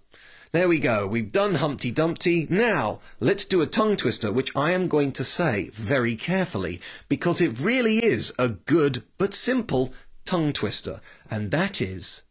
there 0.52 0.68
we 0.68 0.80
go. 0.80 1.08
We've 1.08 1.32
done 1.32 1.56
Humpty 1.56 1.92
Dumpty. 1.92 2.46
Now, 2.50 3.00
let's 3.22 3.46
do 3.46 3.62
a 3.62 3.68
tongue 3.68 3.96
twister, 3.96 4.34
which 4.34 4.54
I 4.56 4.72
am 4.72 4.90
going 4.90 5.14
to 5.14 5.24
say 5.24 5.70
very 5.74 6.16
carefully, 6.16 6.82
because 7.08 7.40
it 7.40 7.60
really 7.60 8.04
is 8.04 8.34
a 8.38 8.50
good 8.50 9.04
but 9.18 9.34
simple 9.34 9.94
tongue 10.30 10.54
twister. 10.54 11.02
And 11.32 11.50
that 11.50 11.82
is, 11.82 12.22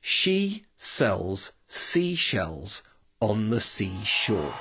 she 0.00 0.64
sells 0.76 1.52
seashells 1.68 2.82
on 3.20 3.50
the 3.50 3.60
seashore. 3.60 4.54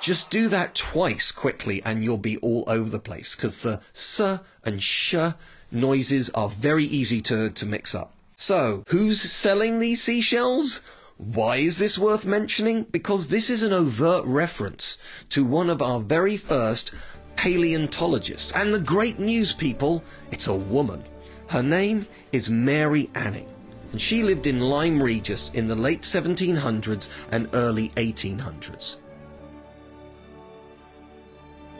Just 0.00 0.30
do 0.30 0.48
that 0.48 0.74
twice 0.74 1.30
quickly 1.30 1.82
and 1.84 2.02
you'll 2.02 2.16
be 2.16 2.38
all 2.38 2.64
over 2.66 2.88
the 2.88 2.98
place 2.98 3.36
because 3.36 3.62
the 3.62 3.80
s 3.94 4.22
and 4.64 4.82
sh 4.82 5.14
noises 5.70 6.30
are 6.30 6.48
very 6.48 6.84
easy 6.84 7.20
to, 7.20 7.50
to 7.50 7.66
mix 7.66 7.94
up. 7.94 8.14
So, 8.34 8.84
who's 8.88 9.20
selling 9.20 9.78
these 9.78 10.02
seashells? 10.02 10.80
Why 11.18 11.56
is 11.56 11.76
this 11.78 11.98
worth 11.98 12.24
mentioning? 12.24 12.84
Because 12.90 13.28
this 13.28 13.50
is 13.50 13.62
an 13.62 13.72
overt 13.72 14.24
reference 14.24 14.96
to 15.28 15.44
one 15.44 15.70
of 15.70 15.82
our 15.82 16.00
very 16.00 16.36
first 16.36 16.92
paleontologists. 17.36 18.52
And 18.52 18.72
the 18.72 18.80
great 18.80 19.18
news, 19.18 19.52
people, 19.52 20.02
it's 20.30 20.46
a 20.46 20.54
woman. 20.54 21.04
Her 21.48 21.62
name 21.62 22.06
is 22.32 22.48
Mary 22.48 23.10
Anning. 23.14 23.48
And 23.92 24.00
she 24.00 24.22
lived 24.22 24.46
in 24.46 24.60
Lyme 24.60 25.02
Regis 25.02 25.50
in 25.50 25.68
the 25.68 25.76
late 25.76 26.00
1700s 26.00 27.08
and 27.30 27.48
early 27.52 27.90
1800s. 27.90 28.98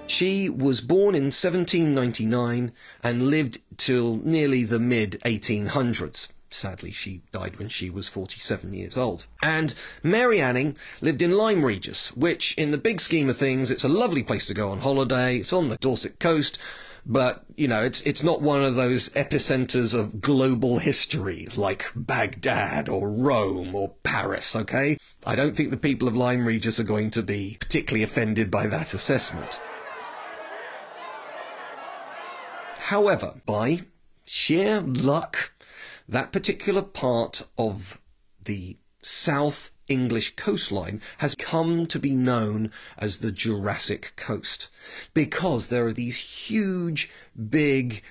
She 0.07 0.51
was 0.51 0.83
born 0.83 1.15
in 1.15 1.33
1799 1.33 2.73
and 3.03 3.29
lived 3.29 3.63
till 3.79 4.17
nearly 4.17 4.65
the 4.65 4.79
mid 4.79 5.13
1800s. 5.25 6.32
Sadly, 6.53 6.91
she 6.91 7.23
died 7.33 7.59
when 7.59 7.69
she 7.69 7.89
was 7.89 8.09
47 8.09 8.75
years 8.75 8.97
old. 8.97 9.27
And 9.43 9.75
Mary 10.03 10.41
Anning 10.41 10.77
lived 11.01 11.23
in 11.23 11.33
Lyme 11.33 11.65
Regis, 11.65 12.15
which, 12.17 12.55
in 12.59 12.71
the 12.71 12.79
big 12.79 13.01
scheme 13.01 13.29
of 13.29 13.37
things, 13.37 13.71
it's 13.71 13.85
a 13.85 13.89
lovely 13.89 14.23
place 14.23 14.47
to 14.47 14.55
go 14.55 14.71
on 14.71 14.81
holiday. 14.81 15.39
It's 15.39 15.53
on 15.53 15.69
the 15.69 15.77
Dorset 15.79 16.21
coast, 16.21 16.59
but 17.05 17.45
you 17.57 17.67
know, 17.67 17.83
it's 17.83 18.03
it's 18.03 18.23
not 18.23 18.43
one 18.43 18.63
of 18.63 18.77
those 18.77 19.09
epicenters 19.11 19.99
of 19.99 20.21
global 20.21 20.79
history 20.79 21.49
like 21.57 21.91
Baghdad 21.97 22.89
or 22.89 23.11
Rome 23.11 23.75
or 23.75 23.95
Paris. 24.03 24.55
Okay, 24.55 24.99
I 25.27 25.35
don't 25.35 25.57
think 25.57 25.71
the 25.71 25.77
people 25.77 26.07
of 26.07 26.15
Lyme 26.15 26.47
Regis 26.47 26.79
are 26.79 26.85
going 26.85 27.11
to 27.13 27.23
be 27.23 27.57
particularly 27.59 28.05
offended 28.05 28.51
by 28.51 28.67
that 28.67 28.95
assessment. 28.95 29.61
However, 32.79 33.41
by 33.47 33.83
sheer 34.25 34.81
luck, 34.81 35.53
that 36.09 36.33
particular 36.33 36.83
part 36.83 37.47
of 37.57 38.01
the 38.45 38.77
South 39.03 39.71
English 39.89 40.37
coastline 40.37 41.01
has 41.19 41.35
come 41.35 41.87
to 41.87 41.99
be 41.99 42.15
known 42.15 42.71
as 42.97 43.19
the 43.19 43.33
Jurassic 43.33 44.13
Coast 44.17 44.69
because 45.13 45.69
there 45.69 45.87
are 45.87 45.93
these 45.93 46.17
huge, 46.17 47.11
big 47.51 48.03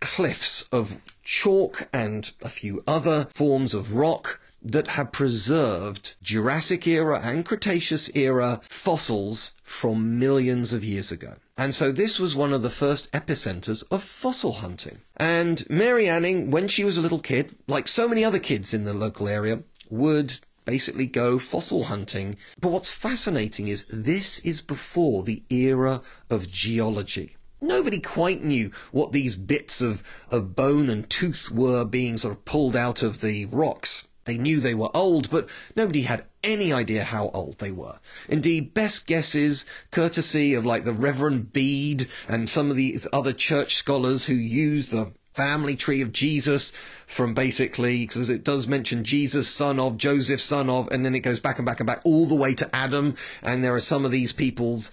cliffs 0.00 0.62
of 0.72 1.00
chalk 1.22 1.88
and 1.92 2.32
a 2.42 2.48
few 2.48 2.82
other 2.86 3.28
forms 3.34 3.74
of 3.74 3.94
rock 3.94 4.40
that 4.62 4.88
have 4.88 5.12
preserved 5.12 6.16
Jurassic 6.22 6.86
era 6.86 7.20
and 7.22 7.44
Cretaceous 7.44 8.10
era 8.14 8.60
fossils 8.68 9.52
from 9.62 10.18
millions 10.18 10.72
of 10.72 10.84
years 10.84 11.10
ago. 11.10 11.36
And 11.60 11.74
so 11.74 11.92
this 11.92 12.18
was 12.18 12.34
one 12.34 12.54
of 12.54 12.62
the 12.62 12.70
first 12.70 13.12
epicenters 13.12 13.84
of 13.90 14.02
fossil 14.02 14.52
hunting. 14.64 15.02
And 15.18 15.62
Mary 15.68 16.08
Anning, 16.08 16.50
when 16.50 16.68
she 16.68 16.84
was 16.84 16.96
a 16.96 17.02
little 17.02 17.20
kid, 17.20 17.54
like 17.66 17.86
so 17.86 18.08
many 18.08 18.24
other 18.24 18.38
kids 18.38 18.72
in 18.72 18.84
the 18.84 18.94
local 18.94 19.28
area, 19.28 19.62
would 19.90 20.40
basically 20.64 21.04
go 21.04 21.38
fossil 21.38 21.84
hunting. 21.84 22.36
But 22.62 22.70
what's 22.70 22.90
fascinating 22.90 23.68
is 23.68 23.84
this 23.90 24.38
is 24.38 24.62
before 24.62 25.22
the 25.22 25.42
era 25.50 26.00
of 26.30 26.50
geology. 26.50 27.36
Nobody 27.60 28.00
quite 28.00 28.42
knew 28.42 28.70
what 28.90 29.12
these 29.12 29.36
bits 29.36 29.82
of, 29.82 30.02
of 30.30 30.56
bone 30.56 30.88
and 30.88 31.10
tooth 31.10 31.50
were 31.50 31.84
being 31.84 32.16
sort 32.16 32.32
of 32.32 32.46
pulled 32.46 32.74
out 32.74 33.02
of 33.02 33.20
the 33.20 33.44
rocks. 33.44 34.08
They 34.30 34.38
knew 34.38 34.60
they 34.60 34.76
were 34.76 34.96
old, 34.96 35.28
but 35.28 35.48
nobody 35.74 36.02
had 36.02 36.24
any 36.44 36.72
idea 36.72 37.02
how 37.02 37.30
old 37.34 37.58
they 37.58 37.72
were. 37.72 37.98
Indeed, 38.28 38.72
best 38.72 39.08
guesses, 39.08 39.66
courtesy 39.90 40.54
of 40.54 40.64
like 40.64 40.84
the 40.84 40.92
Reverend 40.92 41.52
Bede 41.52 42.06
and 42.28 42.48
some 42.48 42.70
of 42.70 42.76
these 42.76 43.08
other 43.12 43.32
church 43.32 43.74
scholars 43.74 44.26
who 44.26 44.34
use 44.34 44.90
the 44.90 45.10
family 45.32 45.74
tree 45.74 46.00
of 46.00 46.12
Jesus 46.12 46.72
from 47.08 47.34
basically, 47.34 48.06
because 48.06 48.30
it 48.30 48.44
does 48.44 48.68
mention 48.68 49.02
Jesus, 49.02 49.48
son 49.48 49.80
of, 49.80 49.96
Joseph, 49.96 50.40
son 50.40 50.70
of, 50.70 50.88
and 50.92 51.04
then 51.04 51.16
it 51.16 51.20
goes 51.20 51.40
back 51.40 51.58
and 51.58 51.66
back 51.66 51.80
and 51.80 51.86
back 51.88 52.00
all 52.04 52.28
the 52.28 52.34
way 52.36 52.54
to 52.54 52.70
Adam. 52.76 53.16
And 53.42 53.64
there 53.64 53.74
are 53.74 53.80
some 53.80 54.04
of 54.04 54.12
these 54.12 54.32
people's 54.32 54.92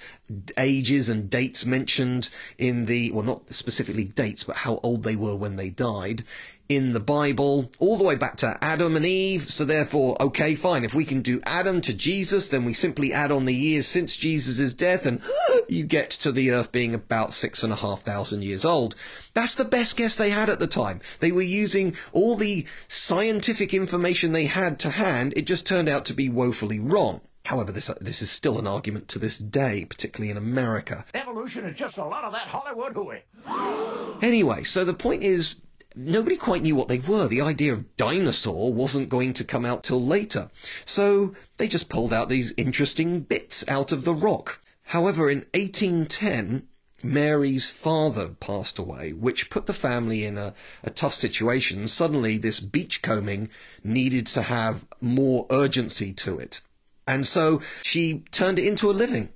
ages 0.58 1.10
and 1.10 1.30
dates 1.30 1.64
mentioned 1.64 2.30
in 2.58 2.86
the, 2.86 3.12
well, 3.12 3.24
not 3.24 3.54
specifically 3.54 4.06
dates, 4.06 4.44
but 4.44 4.58
how 4.58 4.80
old 4.82 5.04
they 5.04 5.16
were 5.16 5.36
when 5.36 5.58
they 5.58 5.70
died 5.70 6.24
in 6.70 6.94
the 6.94 7.00
Bible, 7.00 7.72
all 7.80 7.98
the 7.98 8.04
way 8.04 8.16
back 8.16 8.38
to 8.38 8.58
Adam 8.62 8.96
and 8.96 9.06
Eve. 9.06 9.50
So 9.50 9.66
therefore, 9.66 10.22
okay, 10.22 10.56
fine. 10.56 10.84
If 10.84 10.94
we 10.94 11.06
can 11.06 11.22
do 11.22 11.42
Adam 11.46 11.82
to 11.82 11.94
Jesus, 11.94 12.50
then 12.50 12.66
we 12.66 12.74
simply 12.74 13.14
add 13.14 13.32
on 13.32 13.46
the 13.46 13.54
years 13.54 13.88
since 13.88 14.16
Jesus' 14.16 14.74
death 14.74 15.06
and 15.06 15.22
you 15.68 15.86
get 15.86 16.10
to 16.12 16.32
the 16.32 16.52
earth 16.52 16.72
being 16.72 16.94
about 16.94 17.34
six 17.34 17.64
and 17.64 17.72
a 17.72 17.78
half 17.78 18.02
thousand 18.02 18.44
years 18.44 18.66
old. 18.66 18.96
That's 19.34 19.56
the 19.56 19.66
best 19.66 19.98
guess 19.98 20.16
they 20.16 20.30
had 20.30 20.50
at 20.50 20.60
the 20.60 20.68
time. 20.68 21.02
They 21.20 21.32
were 21.32 21.42
using 21.42 21.96
all 22.12 22.36
the 22.36 22.66
scientific 22.88 23.74
information 23.74 24.32
they 24.32 24.46
had 24.46 24.80
to 24.80 24.90
hand. 24.90 25.34
It 25.36 25.46
just 25.46 25.66
turned 25.66 25.90
out 25.90 26.06
to 26.06 26.14
be 26.14 26.30
woefully 26.30 26.80
wrong. 26.80 27.22
However, 27.46 27.72
this, 27.72 27.90
this 28.02 28.22
is 28.22 28.30
still 28.30 28.60
an 28.60 28.68
argument 28.68 29.08
to 29.08 29.20
this 29.20 29.38
day, 29.38 29.86
particularly 29.86 30.32
in 30.32 30.36
America. 30.36 31.06
Evolution 31.14 31.64
is 31.66 31.78
just 31.78 31.98
a 31.98 32.04
lot 32.04 32.26
of 32.26 32.34
that 32.34 32.48
Hollywood 32.48 32.94
hooey. 32.94 33.24
Anyway, 34.20 34.64
so 34.64 34.84
the 34.84 34.96
point 34.96 35.22
is, 35.22 35.58
nobody 35.98 36.38
quite 36.38 36.62
knew 36.62 36.76
what 36.76 36.88
they 36.88 37.00
were. 37.00 37.28
The 37.28 37.42
idea 37.42 37.74
of 37.74 37.98
dinosaur 37.98 38.72
wasn't 38.74 39.10
going 39.10 39.34
to 39.34 39.44
come 39.44 39.66
out 39.66 39.84
till 39.84 40.04
later. 40.04 40.50
So 40.86 41.36
they 41.58 41.68
just 41.68 41.90
pulled 41.90 42.14
out 42.14 42.30
these 42.30 42.54
interesting 42.56 43.22
bits 43.22 43.68
out 43.68 43.92
of 43.92 44.06
the 44.06 44.14
rock. 44.14 44.62
However, 44.84 45.30
in 45.30 45.40
1810, 45.54 46.68
Mary's 47.04 47.70
father 47.70 48.30
passed 48.30 48.80
away, 48.80 49.14
which 49.14 49.50
put 49.50 49.66
the 49.66 49.74
family 49.74 50.24
in 50.24 50.38
a, 50.38 50.54
a 50.84 50.90
tough 50.90 51.14
situation. 51.14 51.88
Suddenly, 51.88 52.38
this 52.38 52.60
beachcombing 52.60 53.50
needed 53.84 54.26
to 54.28 54.44
have 54.44 54.86
more 55.02 55.46
urgency 55.50 56.14
to 56.14 56.40
it. 56.40 56.62
And 57.06 57.26
so 57.26 57.62
she 57.84 58.24
turned 58.32 58.60
it 58.60 58.66
into 58.66 58.90
a 58.90 58.94
living. 58.94 59.30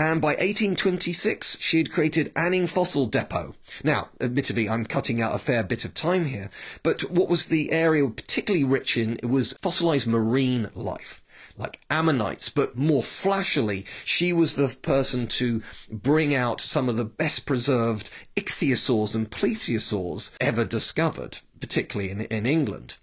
And 0.00 0.20
by 0.20 0.28
1826, 0.28 1.58
she 1.60 1.78
had 1.78 1.90
created 1.90 2.30
Anning 2.36 2.68
Fossil 2.68 3.06
Depot. 3.06 3.56
Now, 3.82 4.10
admittedly, 4.20 4.68
I'm 4.68 4.86
cutting 4.86 5.20
out 5.20 5.34
a 5.34 5.40
fair 5.40 5.64
bit 5.64 5.84
of 5.84 5.92
time 5.92 6.26
here, 6.26 6.50
but 6.84 7.10
what 7.10 7.28
was 7.28 7.46
the 7.46 7.72
area 7.72 8.08
particularly 8.08 8.62
rich 8.62 8.96
in 8.96 9.18
was 9.24 9.54
fossilized 9.60 10.06
marine 10.06 10.70
life 10.74 11.22
like 11.56 11.80
ammonites, 11.90 12.48
but 12.48 12.76
more 12.76 13.02
flashily, 13.02 13.84
she 14.04 14.32
was 14.32 14.54
the 14.54 14.68
person 14.80 15.26
to 15.26 15.60
bring 15.90 16.34
out 16.34 16.60
some 16.60 16.88
of 16.88 16.96
the 16.96 17.04
best 17.04 17.46
preserved 17.46 18.10
ichthyosaurs 18.36 19.14
and 19.14 19.30
plesiosaurs 19.30 20.30
ever 20.40 20.64
discovered, 20.64 21.38
particularly 21.60 22.10
in, 22.10 22.20
in 22.22 22.46
England. 22.46 22.96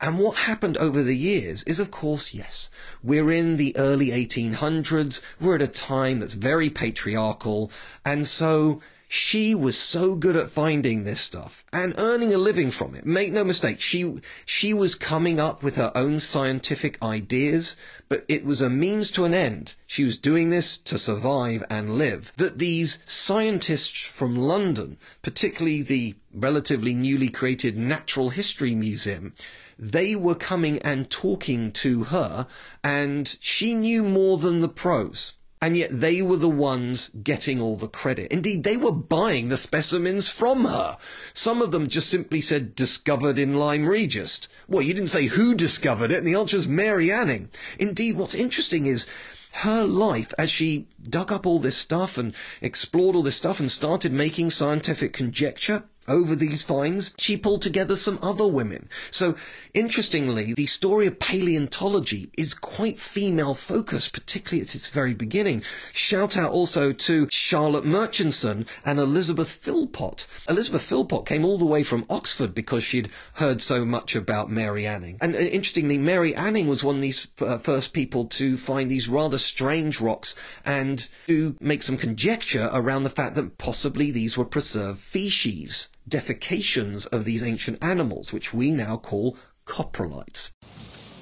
And 0.00 0.18
what 0.18 0.36
happened 0.38 0.76
over 0.78 1.02
the 1.02 1.16
years 1.16 1.62
is, 1.64 1.80
of 1.80 1.90
course, 1.90 2.34
yes, 2.34 2.70
we're 3.02 3.30
in 3.30 3.56
the 3.56 3.76
early 3.76 4.08
1800s. 4.08 5.22
We're 5.40 5.56
at 5.56 5.62
a 5.62 5.66
time 5.66 6.18
that's 6.18 6.34
very 6.34 6.70
patriarchal. 6.70 7.70
And 8.04 8.26
so 8.26 8.80
she 9.08 9.54
was 9.54 9.78
so 9.78 10.16
good 10.16 10.36
at 10.36 10.50
finding 10.50 11.04
this 11.04 11.20
stuff 11.20 11.64
and 11.72 11.94
earning 11.96 12.34
a 12.34 12.38
living 12.38 12.70
from 12.70 12.94
it. 12.94 13.06
Make 13.06 13.32
no 13.32 13.44
mistake, 13.44 13.80
she, 13.80 14.16
she 14.44 14.74
was 14.74 14.94
coming 14.94 15.38
up 15.38 15.62
with 15.62 15.76
her 15.76 15.92
own 15.94 16.18
scientific 16.18 17.00
ideas, 17.02 17.76
but 18.08 18.24
it 18.28 18.44
was 18.44 18.60
a 18.60 18.68
means 18.68 19.10
to 19.12 19.24
an 19.24 19.32
end. 19.32 19.74
She 19.86 20.02
was 20.02 20.18
doing 20.18 20.50
this 20.50 20.76
to 20.78 20.98
survive 20.98 21.64
and 21.70 21.96
live. 21.96 22.32
That 22.36 22.58
these 22.58 22.98
scientists 23.04 24.00
from 24.00 24.36
London, 24.36 24.98
particularly 25.22 25.82
the 25.82 26.16
relatively 26.34 26.94
newly 26.94 27.28
created 27.28 27.76
Natural 27.76 28.30
History 28.30 28.74
Museum, 28.74 29.34
they 29.78 30.14
were 30.14 30.34
coming 30.34 30.78
and 30.80 31.10
talking 31.10 31.70
to 31.72 32.04
her 32.04 32.46
and 32.82 33.36
she 33.40 33.74
knew 33.74 34.02
more 34.02 34.38
than 34.38 34.60
the 34.60 34.68
pros. 34.68 35.34
And 35.60 35.76
yet 35.76 36.00
they 36.00 36.20
were 36.20 36.36
the 36.36 36.50
ones 36.50 37.10
getting 37.22 37.60
all 37.60 37.76
the 37.76 37.88
credit. 37.88 38.30
Indeed, 38.30 38.62
they 38.62 38.76
were 38.76 38.92
buying 38.92 39.48
the 39.48 39.56
specimens 39.56 40.28
from 40.28 40.66
her. 40.66 40.98
Some 41.32 41.62
of 41.62 41.70
them 41.70 41.86
just 41.86 42.10
simply 42.10 42.42
said 42.42 42.74
discovered 42.74 43.38
in 43.38 43.54
Lyme 43.54 43.86
Regis. 43.86 44.48
Well, 44.68 44.82
you 44.82 44.92
didn't 44.92 45.08
say 45.08 45.26
who 45.26 45.54
discovered 45.54 46.12
it, 46.12 46.18
and 46.18 46.26
the 46.26 46.34
answer 46.34 46.58
is 46.58 46.68
Mary 46.68 47.10
Anning. 47.10 47.48
Indeed, 47.78 48.18
what's 48.18 48.34
interesting 48.34 48.84
is 48.84 49.06
her 49.52 49.84
life 49.84 50.34
as 50.36 50.50
she 50.50 50.88
dug 51.02 51.32
up 51.32 51.46
all 51.46 51.58
this 51.58 51.78
stuff 51.78 52.18
and 52.18 52.34
explored 52.60 53.16
all 53.16 53.22
this 53.22 53.36
stuff 53.36 53.58
and 53.58 53.70
started 53.70 54.12
making 54.12 54.50
scientific 54.50 55.14
conjecture 55.14 55.84
over 56.08 56.34
these 56.34 56.62
finds, 56.62 57.14
she 57.18 57.36
pulled 57.36 57.62
together 57.62 57.96
some 57.96 58.18
other 58.22 58.46
women. 58.46 58.88
So, 59.10 59.34
interestingly, 59.74 60.54
the 60.54 60.66
story 60.66 61.06
of 61.06 61.18
paleontology 61.18 62.30
is 62.36 62.54
quite 62.54 62.98
female 62.98 63.54
focused, 63.54 64.12
particularly 64.12 64.62
at 64.62 64.74
its 64.74 64.90
very 64.90 65.14
beginning. 65.14 65.62
Shout 65.92 66.36
out 66.36 66.52
also 66.52 66.92
to 66.92 67.28
Charlotte 67.30 67.84
Murchison 67.84 68.66
and 68.84 68.98
Elizabeth 68.98 69.50
Philpott. 69.50 70.26
Elizabeth 70.48 70.82
Philpott 70.82 71.26
came 71.26 71.44
all 71.44 71.58
the 71.58 71.64
way 71.64 71.82
from 71.82 72.06
Oxford 72.08 72.54
because 72.54 72.84
she'd 72.84 73.10
heard 73.34 73.60
so 73.60 73.84
much 73.84 74.14
about 74.16 74.50
Mary 74.50 74.86
Anning. 74.86 75.18
And 75.20 75.34
uh, 75.34 75.38
interestingly, 75.38 75.98
Mary 75.98 76.34
Anning 76.34 76.68
was 76.68 76.84
one 76.84 76.96
of 76.96 77.02
these 77.02 77.26
uh, 77.40 77.58
first 77.58 77.92
people 77.92 78.26
to 78.26 78.56
find 78.56 78.90
these 78.90 79.08
rather 79.08 79.38
strange 79.38 80.00
rocks 80.00 80.36
and 80.64 81.08
to 81.26 81.56
make 81.60 81.82
some 81.82 81.96
conjecture 81.96 82.70
around 82.72 83.02
the 83.02 83.10
fact 83.10 83.34
that 83.34 83.58
possibly 83.58 84.10
these 84.10 84.36
were 84.36 84.44
preserved 84.44 85.00
feces 85.00 85.88
defecations 86.08 87.06
of 87.12 87.24
these 87.24 87.42
ancient 87.42 87.82
animals, 87.82 88.32
which 88.32 88.54
we 88.54 88.72
now 88.72 88.96
call 88.96 89.36
coprolites. 89.66 90.52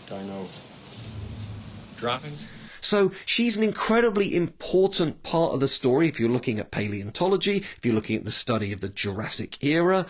Dino 0.08 0.46
droppings? 1.96 2.42
So 2.80 3.12
she's 3.24 3.56
an 3.56 3.62
incredibly 3.62 4.36
important 4.36 5.22
part 5.22 5.54
of 5.54 5.60
the 5.60 5.68
story 5.68 6.06
if 6.06 6.20
you're 6.20 6.28
looking 6.28 6.58
at 6.58 6.70
paleontology, 6.70 7.64
if 7.78 7.78
you're 7.82 7.94
looking 7.94 8.16
at 8.16 8.26
the 8.26 8.30
study 8.30 8.72
of 8.72 8.82
the 8.82 8.90
Jurassic 8.90 9.64
era. 9.64 10.04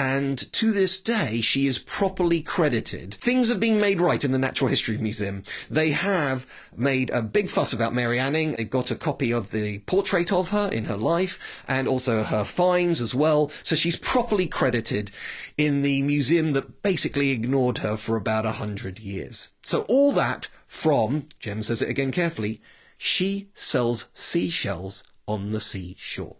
And 0.00 0.50
to 0.54 0.72
this 0.72 0.98
day, 0.98 1.42
she 1.42 1.66
is 1.66 1.78
properly 1.78 2.40
credited. 2.40 3.12
Things 3.16 3.50
have 3.50 3.60
been 3.60 3.78
made 3.78 4.00
right 4.00 4.24
in 4.24 4.32
the 4.32 4.38
Natural 4.38 4.70
History 4.70 4.96
Museum. 4.96 5.42
They 5.68 5.90
have 5.90 6.46
made 6.74 7.10
a 7.10 7.20
big 7.20 7.50
fuss 7.50 7.74
about 7.74 7.92
Mary 7.92 8.18
Anning. 8.18 8.52
They 8.52 8.64
got 8.64 8.90
a 8.90 8.94
copy 8.94 9.30
of 9.30 9.50
the 9.50 9.80
portrait 9.80 10.32
of 10.32 10.48
her 10.48 10.70
in 10.72 10.86
her 10.86 10.96
life 10.96 11.38
and 11.68 11.86
also 11.86 12.22
her 12.22 12.44
finds 12.44 13.02
as 13.02 13.14
well. 13.14 13.50
So 13.62 13.76
she's 13.76 13.98
properly 13.98 14.46
credited 14.46 15.10
in 15.58 15.82
the 15.82 16.00
museum 16.00 16.54
that 16.54 16.82
basically 16.82 17.32
ignored 17.32 17.78
her 17.78 17.98
for 17.98 18.16
about 18.16 18.46
a 18.46 18.52
hundred 18.52 19.00
years. 19.00 19.50
So 19.60 19.82
all 19.82 20.12
that 20.12 20.48
from, 20.66 21.28
Jem 21.40 21.60
says 21.60 21.82
it 21.82 21.90
again 21.90 22.10
carefully, 22.10 22.62
she 22.96 23.50
sells 23.52 24.08
seashells 24.14 25.04
on 25.28 25.52
the 25.52 25.60
seashore. 25.60 26.39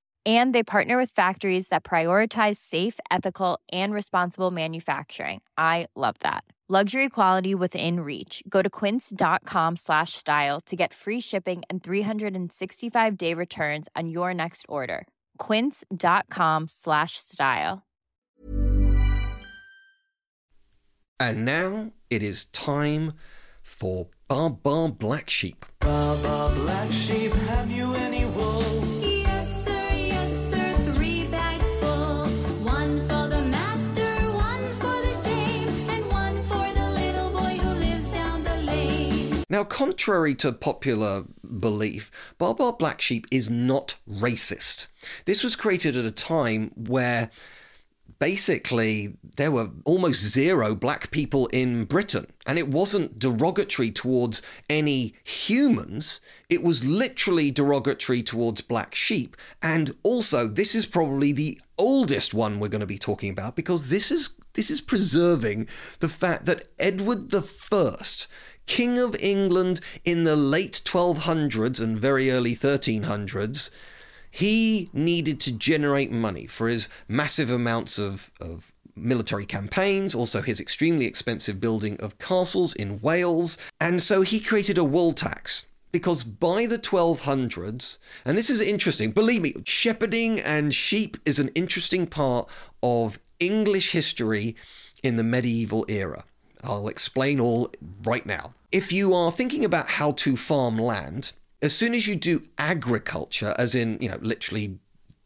And 0.23 0.53
they 0.53 0.61
partner 0.63 0.97
with 0.97 1.09
factories 1.11 1.69
that 1.69 1.83
prioritize 1.83 2.57
safe, 2.57 2.99
ethical, 3.09 3.59
and 3.71 3.93
responsible 3.93 4.51
manufacturing. 4.51 5.41
I 5.57 5.87
love 5.95 6.15
that. 6.19 6.43
Luxury 6.69 7.09
quality 7.09 7.53
within 7.53 7.99
reach. 7.99 8.41
Go 8.47 8.61
to 8.61 8.69
quince.com 8.69 9.75
slash 9.75 10.13
style 10.13 10.61
to 10.67 10.75
get 10.77 10.93
free 10.93 11.19
shipping 11.19 11.63
and 11.69 11.83
365 11.83 13.17
day 13.17 13.33
returns 13.33 13.89
on 13.93 14.07
your 14.07 14.33
next 14.33 14.65
order. 14.69 15.05
Quince.com 15.37 16.69
slash 16.69 17.17
style. 17.17 17.83
And 21.19 21.43
now 21.43 21.91
it 22.09 22.23
is 22.23 22.45
time 22.45 23.15
for 23.61 24.07
Baa 24.29 24.47
Baa 24.47 24.87
Black 24.87 25.29
Sheep. 25.29 25.65
Baa 25.81 26.15
Baa 26.23 26.55
Black 26.55 26.89
Sheep, 26.89 27.33
have 27.33 27.69
you 27.69 27.93
any 27.95 28.23
Now, 39.51 39.65
contrary 39.65 40.33
to 40.35 40.53
popular 40.53 41.25
belief, 41.59 42.09
Baa 42.37 42.53
Baa 42.53 42.71
Black 42.71 43.01
Sheep 43.01 43.27
is 43.31 43.49
not 43.49 43.97
racist. 44.09 44.87
This 45.25 45.43
was 45.43 45.57
created 45.57 45.97
at 45.97 46.05
a 46.05 46.11
time 46.11 46.71
where 46.77 47.29
basically 48.17 49.17
there 49.35 49.51
were 49.51 49.69
almost 49.83 50.21
zero 50.21 50.73
black 50.73 51.11
people 51.11 51.47
in 51.47 51.83
Britain. 51.83 52.31
And 52.45 52.57
it 52.57 52.69
wasn't 52.69 53.19
derogatory 53.19 53.91
towards 53.91 54.41
any 54.69 55.15
humans, 55.25 56.21
it 56.47 56.63
was 56.63 56.85
literally 56.85 57.51
derogatory 57.51 58.23
towards 58.23 58.61
black 58.61 58.95
sheep. 58.95 59.35
And 59.61 59.93
also, 60.03 60.47
this 60.47 60.75
is 60.75 60.85
probably 60.85 61.33
the 61.33 61.59
oldest 61.77 62.33
one 62.33 62.59
we're 62.59 62.69
going 62.69 62.79
to 62.79 62.87
be 62.87 62.97
talking 62.97 63.31
about 63.31 63.57
because 63.57 63.89
this 63.89 64.11
is 64.11 64.37
this 64.53 64.69
is 64.69 64.81
preserving 64.81 65.67
the 65.99 66.09
fact 66.09 66.45
that 66.45 66.67
Edward 66.77 67.31
the 67.31 67.41
First 67.41 68.27
King 68.71 68.99
of 68.99 69.17
England 69.19 69.81
in 70.05 70.23
the 70.23 70.37
late 70.37 70.81
1200s 70.85 71.81
and 71.81 71.99
very 71.99 72.31
early 72.31 72.55
1300s, 72.55 73.69
he 74.31 74.89
needed 74.93 75.41
to 75.41 75.51
generate 75.51 76.09
money 76.09 76.47
for 76.47 76.69
his 76.69 76.87
massive 77.09 77.51
amounts 77.51 77.99
of, 77.99 78.31
of 78.39 78.73
military 78.95 79.45
campaigns, 79.45 80.15
also 80.15 80.41
his 80.41 80.61
extremely 80.61 81.05
expensive 81.05 81.59
building 81.59 81.97
of 81.99 82.17
castles 82.17 82.73
in 82.73 83.01
Wales, 83.01 83.57
and 83.81 84.01
so 84.01 84.21
he 84.21 84.39
created 84.39 84.77
a 84.77 84.85
wool 84.85 85.11
tax. 85.11 85.65
Because 85.91 86.23
by 86.23 86.65
the 86.65 86.79
1200s, 86.79 87.97
and 88.23 88.37
this 88.37 88.49
is 88.49 88.61
interesting, 88.61 89.11
believe 89.11 89.41
me, 89.41 89.53
shepherding 89.65 90.39
and 90.39 90.73
sheep 90.73 91.17
is 91.25 91.39
an 91.39 91.49
interesting 91.55 92.07
part 92.07 92.47
of 92.81 93.19
English 93.37 93.91
history 93.91 94.55
in 95.03 95.17
the 95.17 95.25
medieval 95.25 95.85
era. 95.89 96.23
I'll 96.63 96.87
explain 96.87 97.39
all 97.39 97.71
right 98.03 98.25
now. 98.25 98.53
If 98.71 98.91
you 98.91 99.13
are 99.13 99.31
thinking 99.31 99.65
about 99.65 99.89
how 99.89 100.11
to 100.13 100.37
farm 100.37 100.77
land, 100.77 101.33
as 101.61 101.75
soon 101.75 101.93
as 101.93 102.07
you 102.07 102.15
do 102.15 102.43
agriculture, 102.57 103.55
as 103.57 103.75
in, 103.75 103.97
you 104.01 104.09
know, 104.09 104.19
literally 104.21 104.79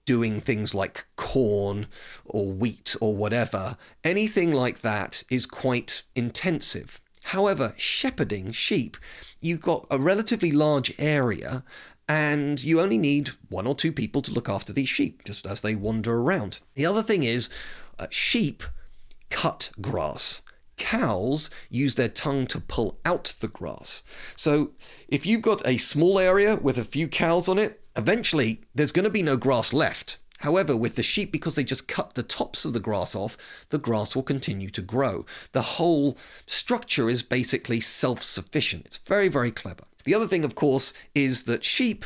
doing 0.05 0.39
things 0.39 0.73
like 0.73 1.05
corn 1.15 1.87
or 2.25 2.51
wheat 2.51 2.95
or 3.01 3.15
whatever, 3.15 3.77
anything 4.03 4.51
like 4.51 4.81
that 4.81 5.23
is 5.29 5.45
quite 5.45 6.03
intensive. 6.15 7.01
However, 7.23 7.73
shepherding 7.75 8.51
sheep, 8.51 8.97
you've 9.41 9.61
got 9.61 9.87
a 9.89 9.97
relatively 9.97 10.51
large 10.51 10.93
area 10.99 11.63
and 12.07 12.63
you 12.63 12.79
only 12.79 12.99
need 12.99 13.29
one 13.49 13.65
or 13.65 13.73
two 13.73 13.91
people 13.91 14.21
to 14.21 14.31
look 14.31 14.47
after 14.47 14.71
these 14.71 14.89
sheep 14.89 15.23
just 15.25 15.47
as 15.47 15.61
they 15.61 15.73
wander 15.73 16.15
around. 16.15 16.59
The 16.75 16.85
other 16.85 17.01
thing 17.01 17.23
is, 17.23 17.49
uh, 17.97 18.07
sheep 18.11 18.63
cut 19.31 19.71
grass. 19.81 20.41
Cows 20.77 21.49
use 21.69 21.95
their 21.95 22.09
tongue 22.09 22.47
to 22.47 22.59
pull 22.59 22.99
out 23.05 23.33
the 23.39 23.47
grass. 23.47 24.03
So 24.35 24.71
if 25.07 25.25
you've 25.25 25.41
got 25.41 25.65
a 25.67 25.77
small 25.77 26.19
area 26.19 26.55
with 26.57 26.77
a 26.77 26.83
few 26.83 27.07
cows 27.07 27.47
on 27.47 27.57
it, 27.57 27.81
eventually 27.95 28.61
there's 28.73 28.91
going 28.91 29.05
to 29.05 29.09
be 29.09 29.23
no 29.23 29.37
grass 29.37 29.73
left. 29.73 30.17
However, 30.39 30.75
with 30.75 30.95
the 30.95 31.03
sheep, 31.03 31.31
because 31.31 31.55
they 31.55 31.63
just 31.63 31.87
cut 31.87 32.13
the 32.13 32.23
tops 32.23 32.65
of 32.65 32.73
the 32.73 32.79
grass 32.79 33.15
off, 33.15 33.37
the 33.69 33.77
grass 33.77 34.15
will 34.15 34.23
continue 34.23 34.69
to 34.69 34.81
grow. 34.81 35.25
The 35.53 35.61
whole 35.61 36.17
structure 36.45 37.09
is 37.09 37.23
basically 37.23 37.79
self 37.79 38.21
sufficient. 38.21 38.85
It's 38.85 38.97
very, 38.97 39.29
very 39.29 39.51
clever. 39.51 39.85
The 40.03 40.13
other 40.13 40.27
thing, 40.27 40.43
of 40.43 40.55
course, 40.55 40.93
is 41.15 41.45
that 41.45 41.63
sheep 41.63 42.05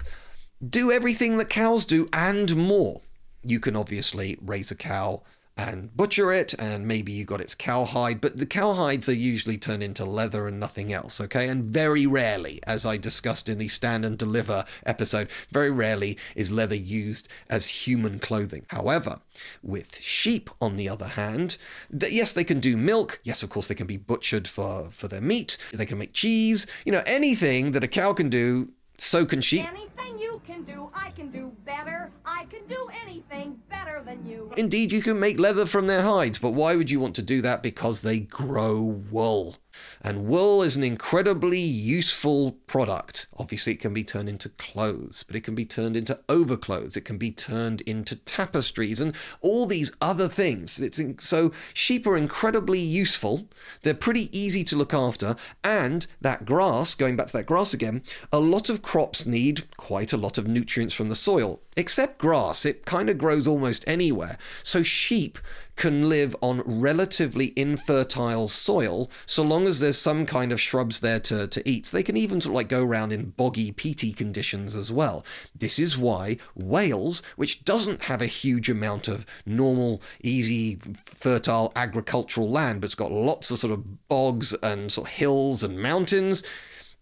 do 0.67 0.91
everything 0.91 1.37
that 1.37 1.49
cows 1.49 1.85
do 1.85 2.07
and 2.13 2.55
more. 2.55 3.01
You 3.43 3.59
can 3.59 3.75
obviously 3.75 4.37
raise 4.41 4.71
a 4.71 4.75
cow 4.75 5.23
and 5.59 5.95
butcher 5.95 6.31
it, 6.31 6.53
and 6.57 6.87
maybe 6.87 7.11
you 7.11 7.25
got 7.25 7.41
its 7.41 7.53
cowhide, 7.53 8.21
but 8.21 8.37
the 8.37 8.45
cowhides 8.45 9.09
are 9.09 9.13
usually 9.13 9.57
turned 9.57 9.83
into 9.83 10.05
leather 10.05 10.47
and 10.47 10.57
nothing 10.57 10.93
else, 10.93 11.19
okay? 11.19 11.49
And 11.49 11.65
very 11.65 12.07
rarely, 12.07 12.61
as 12.65 12.85
I 12.85 12.95
discussed 12.95 13.49
in 13.49 13.57
the 13.57 13.67
Stand 13.67 14.05
and 14.05 14.17
Deliver 14.17 14.63
episode, 14.85 15.27
very 15.51 15.69
rarely 15.69 16.17
is 16.33 16.49
leather 16.49 16.75
used 16.75 17.27
as 17.49 17.67
human 17.67 18.19
clothing. 18.19 18.65
However, 18.69 19.19
with 19.61 19.99
sheep, 19.99 20.49
on 20.61 20.77
the 20.77 20.87
other 20.87 21.07
hand, 21.07 21.57
th- 21.97 22.13
yes, 22.13 22.31
they 22.31 22.45
can 22.45 22.61
do 22.61 22.77
milk. 22.77 23.19
Yes, 23.23 23.43
of 23.43 23.49
course, 23.49 23.67
they 23.67 23.75
can 23.75 23.87
be 23.87 23.97
butchered 23.97 24.47
for, 24.47 24.89
for 24.91 25.09
their 25.09 25.21
meat. 25.21 25.57
They 25.73 25.85
can 25.85 25.97
make 25.97 26.13
cheese. 26.13 26.67
You 26.85 26.93
know, 26.93 27.03
anything 27.05 27.73
that 27.73 27.83
a 27.83 27.87
cow 27.87 28.13
can 28.13 28.29
do, 28.29 28.69
so 28.97 29.25
can 29.25 29.41
sheep. 29.41 29.65
Anything 29.67 30.19
you 30.19 30.41
can 30.45 30.63
do, 30.63 30.89
I 30.93 31.11
can 31.11 31.29
do 31.31 31.51
better. 31.65 32.11
I 32.25 32.45
can 32.45 32.65
do 32.67 32.88
Indeed, 34.57 34.91
you 34.91 35.01
can 35.01 35.19
make 35.19 35.39
leather 35.39 35.65
from 35.65 35.87
their 35.87 36.01
hides, 36.01 36.37
but 36.37 36.51
why 36.51 36.75
would 36.75 36.91
you 36.91 36.99
want 36.99 37.15
to 37.15 37.21
do 37.21 37.41
that? 37.41 37.63
Because 37.63 38.01
they 38.01 38.19
grow 38.19 38.81
wool. 38.83 39.57
And 40.01 40.27
wool 40.27 40.63
is 40.63 40.77
an 40.77 40.83
incredibly 40.83 41.59
useful 41.59 42.53
product. 42.67 43.27
Obviously, 43.37 43.73
it 43.73 43.79
can 43.79 43.93
be 43.93 44.03
turned 44.03 44.29
into 44.29 44.49
clothes, 44.49 45.23
but 45.23 45.35
it 45.35 45.43
can 45.43 45.55
be 45.55 45.65
turned 45.65 45.95
into 45.95 46.19
overclothes. 46.29 46.95
It 46.95 47.05
can 47.05 47.17
be 47.17 47.31
turned 47.31 47.81
into 47.81 48.15
tapestries 48.15 49.01
and 49.01 49.15
all 49.41 49.65
these 49.65 49.91
other 50.01 50.27
things. 50.27 50.79
It's 50.79 50.99
in, 50.99 51.19
so 51.19 51.51
sheep 51.73 52.07
are 52.07 52.17
incredibly 52.17 52.79
useful. 52.79 53.47
They're 53.83 53.93
pretty 53.93 54.29
easy 54.37 54.63
to 54.65 54.75
look 54.75 54.93
after. 54.93 55.35
And 55.63 56.07
that 56.21 56.45
grass, 56.45 56.95
going 56.95 57.15
back 57.15 57.27
to 57.27 57.33
that 57.33 57.45
grass 57.45 57.73
again, 57.73 58.03
a 58.31 58.39
lot 58.39 58.69
of 58.69 58.81
crops 58.81 59.25
need 59.25 59.75
quite 59.77 60.13
a 60.13 60.17
lot 60.17 60.37
of 60.37 60.47
nutrients 60.47 60.93
from 60.93 61.09
the 61.09 61.15
soil. 61.15 61.61
Except 61.75 62.17
grass, 62.17 62.65
it 62.65 62.85
kind 62.85 63.09
of 63.09 63.17
grows 63.17 63.47
almost 63.47 63.83
anywhere. 63.87 64.37
So 64.63 64.83
sheep 64.83 65.37
can 65.79 66.09
live 66.09 66.35
on 66.41 66.61
relatively 66.65 67.53
infertile 67.55 68.49
soil 68.49 69.09
so 69.25 69.41
long 69.41 69.65
as 69.65 69.79
there's 69.79 69.97
some 69.97 70.25
kind 70.25 70.51
of 70.51 70.59
shrubs 70.59 70.99
there 70.99 71.21
to, 71.21 71.47
to 71.47 71.67
eat. 71.67 71.85
So 71.85 71.95
they 71.95 72.03
can 72.03 72.17
even 72.17 72.41
sort 72.41 72.51
of 72.51 72.55
like 72.55 72.67
go 72.67 72.83
around 72.83 73.13
in 73.13 73.29
boggy, 73.29 73.71
peaty 73.71 74.11
conditions 74.11 74.75
as 74.75 74.91
well. 74.91 75.25
This 75.55 75.79
is 75.79 75.97
why 75.97 76.35
Wales, 76.53 77.23
which 77.37 77.63
doesn't 77.63 78.03
have 78.03 78.21
a 78.21 78.25
huge 78.27 78.69
amount 78.69 79.07
of 79.07 79.25
normal, 79.45 80.01
easy, 80.21 80.79
fertile 81.05 81.71
agricultural 81.77 82.51
land, 82.51 82.81
but 82.81 82.87
it's 82.87 82.95
got 82.95 83.13
lots 83.13 83.49
of 83.49 83.57
sort 83.57 83.71
of 83.71 84.09
bogs 84.09 84.53
and 84.61 84.91
sort 84.91 85.07
of 85.07 85.13
hills 85.13 85.63
and 85.63 85.79
mountains, 85.79 86.43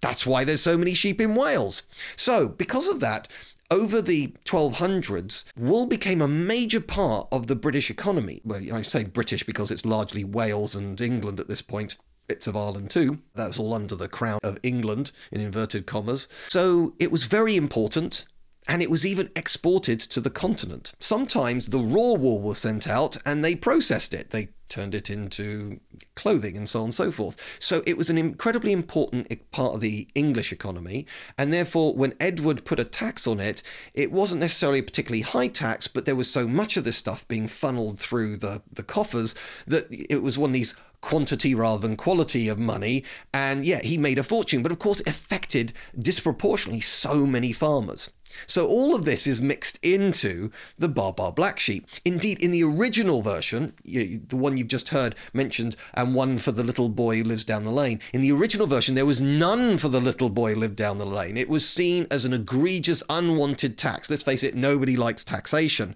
that's 0.01 0.27
why 0.27 0.43
there's 0.43 0.61
so 0.61 0.77
many 0.77 0.93
sheep 0.93 1.19
in 1.19 1.33
Wales. 1.33 1.81
So, 2.15 2.47
because 2.47 2.87
of 2.87 2.99
that, 2.99 3.27
over 3.69 4.01
the 4.01 4.33
1200s, 4.45 5.43
wool 5.57 5.85
became 5.85 6.21
a 6.21 6.27
major 6.27 6.81
part 6.81 7.27
of 7.31 7.47
the 7.47 7.55
British 7.55 7.89
economy. 7.89 8.41
Well, 8.43 8.61
I 8.73 8.81
say 8.81 9.03
British 9.03 9.43
because 9.43 9.71
it's 9.71 9.85
largely 9.85 10.23
Wales 10.23 10.75
and 10.75 10.99
England 10.99 11.39
at 11.39 11.47
this 11.47 11.61
point 11.61 11.97
bits 12.27 12.47
of 12.47 12.55
Ireland 12.55 12.89
too. 12.89 13.19
That's 13.35 13.57
all 13.59 13.73
under 13.73 13.95
the 13.95 14.09
crown 14.09 14.39
of 14.43 14.59
England, 14.63 15.11
in 15.31 15.41
inverted 15.41 15.85
commas. 15.85 16.27
So 16.49 16.93
it 16.99 17.11
was 17.11 17.25
very 17.25 17.55
important. 17.55 18.25
And 18.69 18.81
it 18.81 18.91
was 18.91 19.05
even 19.05 19.29
exported 19.33 19.97
to 20.01 20.19
the 20.19 20.29
continent. 20.29 20.91
Sometimes 20.99 21.67
the 21.67 21.79
raw 21.79 22.11
wool 22.11 22.41
was 22.41 22.57
sent 22.57 22.85
out 22.85 23.15
and 23.25 23.43
they 23.43 23.55
processed 23.55 24.13
it. 24.13 24.31
They 24.31 24.49
turned 24.69 24.93
it 24.93 25.09
into 25.09 25.79
clothing 26.15 26.57
and 26.57 26.67
so 26.67 26.79
on 26.79 26.85
and 26.85 26.93
so 26.93 27.11
forth. 27.11 27.35
So 27.59 27.83
it 27.85 27.97
was 27.97 28.09
an 28.09 28.17
incredibly 28.17 28.71
important 28.71 29.51
part 29.51 29.75
of 29.75 29.81
the 29.81 30.07
English 30.15 30.51
economy. 30.51 31.05
And 31.37 31.53
therefore, 31.53 31.93
when 31.93 32.13
Edward 32.19 32.65
put 32.65 32.79
a 32.79 32.83
tax 32.83 33.27
on 33.27 33.39
it, 33.39 33.61
it 33.93 34.11
wasn't 34.11 34.41
necessarily 34.41 34.79
a 34.79 34.83
particularly 34.83 35.21
high 35.21 35.47
tax, 35.47 35.87
but 35.87 36.05
there 36.05 36.15
was 36.15 36.29
so 36.29 36.47
much 36.47 36.77
of 36.77 36.83
this 36.83 36.97
stuff 36.97 37.27
being 37.27 37.47
funneled 37.47 37.99
through 37.99 38.37
the, 38.37 38.61
the 38.71 38.83
coffers 38.83 39.35
that 39.65 39.87
it 39.89 40.21
was 40.21 40.37
one 40.37 40.51
of 40.51 40.53
these 40.53 40.75
quantity 41.01 41.55
rather 41.55 41.87
than 41.87 41.95
quality 41.95 42.47
of 42.47 42.59
money. 42.59 43.03
And 43.33 43.65
yeah, 43.65 43.81
he 43.81 43.97
made 43.97 44.19
a 44.19 44.23
fortune, 44.23 44.63
but 44.63 44.71
of 44.71 44.79
course, 44.79 44.99
it 44.99 45.07
affected 45.07 45.73
disproportionately 45.97 46.81
so 46.81 47.25
many 47.25 47.51
farmers. 47.51 48.11
So 48.45 48.67
all 48.67 48.93
of 48.93 49.05
this 49.05 49.25
is 49.25 49.41
mixed 49.41 49.79
into 49.81 50.51
the 50.77 50.89
Baa 50.89 51.11
Baa 51.11 51.31
Black 51.31 51.59
Sheep. 51.59 51.87
Indeed, 52.05 52.43
in 52.43 52.51
the 52.51 52.63
original 52.63 53.21
version, 53.21 53.73
the 53.85 54.19
one 54.31 54.57
you've 54.57 54.67
just 54.67 54.89
heard 54.89 55.15
mentioned, 55.33 55.75
and 55.93 56.13
one 56.13 56.37
for 56.37 56.51
the 56.51 56.63
little 56.63 56.89
boy 56.89 57.17
who 57.17 57.23
lives 57.23 57.43
down 57.43 57.63
the 57.63 57.71
lane, 57.71 57.99
in 58.13 58.21
the 58.21 58.31
original 58.31 58.67
version, 58.67 58.95
there 58.95 59.05
was 59.05 59.21
none 59.21 59.77
for 59.77 59.89
the 59.89 60.01
little 60.01 60.29
boy 60.29 60.53
who 60.53 60.59
lived 60.59 60.75
down 60.75 60.97
the 60.97 61.05
lane. 61.05 61.37
It 61.37 61.49
was 61.49 61.67
seen 61.67 62.05
as 62.11 62.25
an 62.25 62.33
egregious, 62.33 63.01
unwanted 63.09 63.77
tax. 63.77 64.09
Let's 64.09 64.23
face 64.23 64.43
it, 64.43 64.55
nobody 64.55 64.97
likes 64.97 65.23
taxation. 65.23 65.95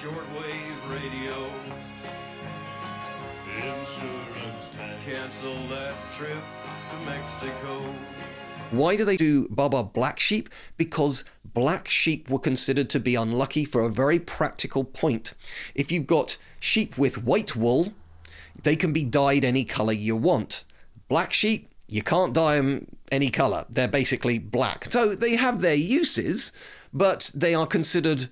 Shortwave 0.00 0.90
radio. 0.90 1.50
Insurance 3.54 4.66
tax. 4.74 5.04
Cancel 5.04 5.68
that 5.68 5.94
trip 6.12 6.42
to 6.90 6.98
Mexico. 7.04 7.94
Why 8.70 8.96
do 8.96 9.04
they 9.04 9.18
do 9.18 9.46
Baa 9.48 9.82
Black 9.82 10.18
Sheep? 10.18 10.48
Because 10.78 11.24
black 11.52 11.88
sheep 11.88 12.30
were 12.30 12.38
considered 12.38 12.88
to 12.90 13.00
be 13.00 13.14
unlucky 13.14 13.64
for 13.64 13.82
a 13.82 13.90
very 13.90 14.18
practical 14.18 14.84
point. 14.84 15.34
If 15.74 15.92
you've 15.92 16.06
got 16.06 16.38
sheep 16.60 16.96
with 16.96 17.22
white 17.24 17.54
wool, 17.54 17.92
they 18.62 18.76
can 18.76 18.94
be 18.94 19.04
dyed 19.04 19.44
any 19.44 19.64
colour 19.64 19.92
you 19.92 20.16
want. 20.16 20.64
Black 21.08 21.32
sheep, 21.34 21.70
you 21.88 22.02
can't 22.02 22.32
dye 22.32 22.56
them 22.56 22.86
any 23.12 23.28
colour. 23.28 23.66
They're 23.68 23.88
basically 23.88 24.38
black. 24.38 24.86
So 24.90 25.14
they 25.14 25.36
have 25.36 25.60
their 25.60 25.74
uses, 25.74 26.52
but 26.92 27.30
they 27.34 27.54
are 27.54 27.66
considered 27.66 28.30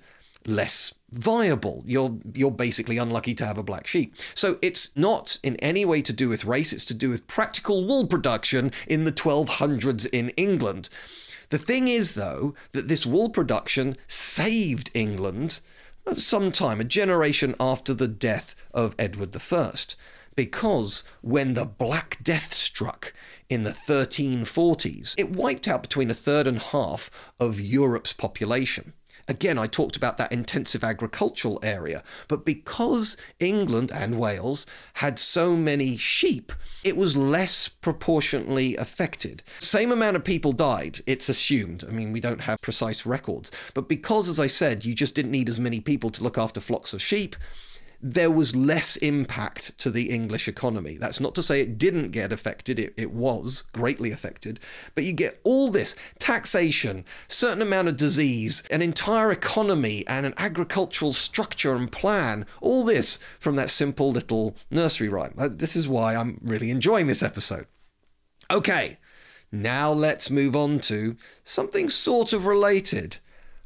less 0.49 0.93
viable. 1.11 1.83
You're 1.85 2.17
you're 2.33 2.51
basically 2.51 2.97
unlucky 2.97 3.33
to 3.35 3.45
have 3.45 3.57
a 3.57 3.63
black 3.63 3.87
sheep. 3.87 4.15
So 4.35 4.57
it's 4.61 4.95
not 4.95 5.37
in 5.43 5.55
any 5.57 5.85
way 5.85 6.01
to 6.01 6.13
do 6.13 6.29
with 6.29 6.45
race, 6.45 6.73
it's 6.73 6.85
to 6.85 6.93
do 6.93 7.09
with 7.09 7.27
practical 7.27 7.85
wool 7.85 8.07
production 8.07 8.71
in 8.87 9.03
the 9.03 9.11
1200s 9.11 10.07
in 10.11 10.29
England. 10.31 10.89
The 11.49 11.57
thing 11.57 11.87
is 11.87 12.13
though 12.13 12.53
that 12.73 12.87
this 12.87 13.05
wool 13.05 13.29
production 13.29 13.97
saved 14.07 14.91
England 14.93 15.61
some 16.13 16.51
time, 16.51 16.81
a 16.81 16.85
generation 16.85 17.55
after 17.59 17.93
the 17.93 18.07
death 18.07 18.55
of 18.73 18.95
Edward 18.97 19.35
I. 19.35 19.73
Because 20.35 21.03
when 21.21 21.53
the 21.53 21.65
Black 21.65 22.17
Death 22.23 22.53
struck 22.53 23.13
in 23.49 23.63
the 23.63 23.71
1340s, 23.71 25.15
it 25.17 25.31
wiped 25.31 25.67
out 25.67 25.81
between 25.81 26.09
a 26.09 26.13
third 26.13 26.47
and 26.47 26.59
half 26.59 27.11
of 27.39 27.59
Europe's 27.59 28.13
population. 28.13 28.93
Again, 29.29 29.59
I 29.59 29.67
talked 29.67 29.95
about 29.95 30.17
that 30.17 30.31
intensive 30.31 30.83
agricultural 30.83 31.59
area, 31.61 32.03
but 32.27 32.45
because 32.45 33.15
England 33.39 33.91
and 33.93 34.19
Wales 34.19 34.65
had 34.95 35.19
so 35.19 35.55
many 35.55 35.97
sheep, 35.97 36.51
it 36.83 36.97
was 36.97 37.15
less 37.15 37.69
proportionately 37.69 38.75
affected. 38.75 39.43
Same 39.59 39.91
amount 39.91 40.15
of 40.15 40.23
people 40.23 40.51
died, 40.51 41.01
it's 41.05 41.29
assumed. 41.29 41.83
I 41.87 41.91
mean, 41.91 42.11
we 42.11 42.19
don't 42.19 42.41
have 42.41 42.59
precise 42.61 43.05
records, 43.05 43.51
but 43.75 43.87
because, 43.87 44.29
as 44.29 44.39
I 44.39 44.47
said, 44.47 44.83
you 44.83 44.95
just 44.95 45.13
didn't 45.13 45.29
need 45.29 45.47
as 45.47 45.59
many 45.59 45.79
people 45.79 46.09
to 46.09 46.23
look 46.23 46.39
after 46.39 46.59
flocks 46.59 46.91
of 46.93 47.01
sheep, 47.01 47.35
there 48.01 48.31
was 48.31 48.55
less 48.55 48.95
impact 48.97 49.77
to 49.79 49.91
the 49.91 50.09
English 50.09 50.47
economy. 50.47 50.97
That's 50.97 51.19
not 51.19 51.35
to 51.35 51.43
say 51.43 51.61
it 51.61 51.77
didn't 51.77 52.11
get 52.11 52.31
affected, 52.31 52.79
it, 52.79 52.93
it 52.95 53.11
was 53.11 53.63
greatly 53.73 54.11
affected, 54.11 54.59
but 54.95 55.03
you 55.03 55.13
get 55.13 55.39
all 55.43 55.69
this 55.69 55.95
taxation, 56.17 57.03
certain 57.27 57.61
amount 57.61 57.89
of 57.89 57.97
disease, 57.97 58.63
an 58.71 58.81
entire 58.81 59.31
economy, 59.31 60.07
and 60.07 60.25
an 60.25 60.33
agricultural 60.37 61.11
structure 61.11 61.75
and 61.75 61.91
plan, 61.91 62.45
all 62.61 62.83
this 62.83 63.19
from 63.39 63.55
that 63.57 63.69
simple 63.69 64.11
little 64.11 64.55
nursery 64.71 65.09
rhyme. 65.09 65.33
Uh, 65.37 65.49
This 65.49 65.75
is 65.75 65.87
why 65.87 66.15
I'm 66.15 66.39
really 66.41 66.71
enjoying 66.71 67.07
this 67.07 67.23
episode. 67.23 67.67
Okay, 68.49 68.97
now 69.51 69.91
let's 69.91 70.29
move 70.29 70.55
on 70.55 70.79
to 70.81 71.15
something 71.43 71.89
sort 71.89 72.33
of 72.33 72.45
related 72.45 73.17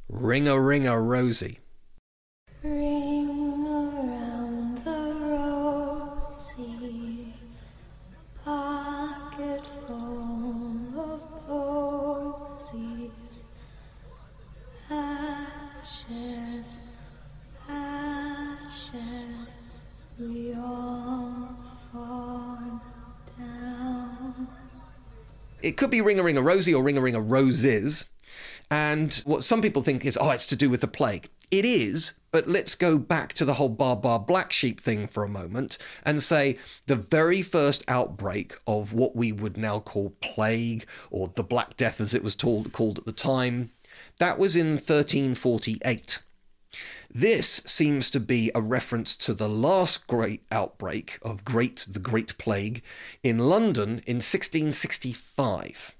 Ring 0.09 0.47
a 0.47 0.59
Ring 0.59 0.87
a 0.87 0.99
Rosie. 0.99 1.59
It 25.63 25.77
could 25.77 25.89
be 25.89 26.01
Ring 26.01 26.19
a 26.19 26.23
Ring 26.23 26.37
a 26.37 26.41
Rosie 26.41 26.73
or 26.73 26.83
Ring 26.83 26.97
a 26.97 27.01
Ring 27.01 27.15
a 27.15 27.21
Roses. 27.21 28.07
And 28.69 29.13
what 29.25 29.43
some 29.43 29.61
people 29.61 29.81
think 29.81 30.05
is, 30.05 30.17
oh, 30.19 30.29
it's 30.31 30.45
to 30.47 30.57
do 30.57 30.69
with 30.69 30.81
the 30.81 30.87
plague. 30.87 31.29
It 31.51 31.63
is, 31.63 32.13
but 32.31 32.47
let's 32.47 32.75
go 32.75 32.97
back 32.97 33.33
to 33.35 33.45
the 33.45 33.53
whole 33.53 33.69
Baa 33.69 33.95
Baa 33.95 34.17
Black 34.17 34.51
Sheep 34.51 34.81
thing 34.81 35.07
for 35.07 35.23
a 35.23 35.29
moment 35.29 35.77
and 36.03 36.21
say 36.21 36.57
the 36.87 36.95
very 36.97 37.41
first 37.41 37.83
outbreak 37.87 38.55
of 38.67 38.91
what 38.91 39.15
we 39.15 39.31
would 39.31 39.55
now 39.55 39.79
call 39.79 40.15
plague 40.19 40.85
or 41.11 41.31
the 41.35 41.43
Black 41.43 41.77
Death 41.77 42.01
as 42.01 42.13
it 42.13 42.23
was 42.23 42.35
told, 42.35 42.73
called 42.73 42.97
at 42.97 43.05
the 43.05 43.11
time, 43.13 43.71
that 44.17 44.37
was 44.37 44.55
in 44.57 44.71
1348. 44.71 46.19
This 47.15 47.61
seems 47.67 48.09
to 48.09 48.19
be 48.19 48.49
a 48.55 48.61
reference 48.61 49.15
to 49.17 49.35
the 49.35 49.47
last 49.47 50.07
great 50.07 50.41
outbreak 50.51 51.19
of 51.21 51.45
Great 51.45 51.85
the 51.87 51.99
Great 51.99 52.35
Plague 52.39 52.81
in 53.21 53.37
London 53.37 54.01
in 54.07 54.15
1665. 54.15 55.95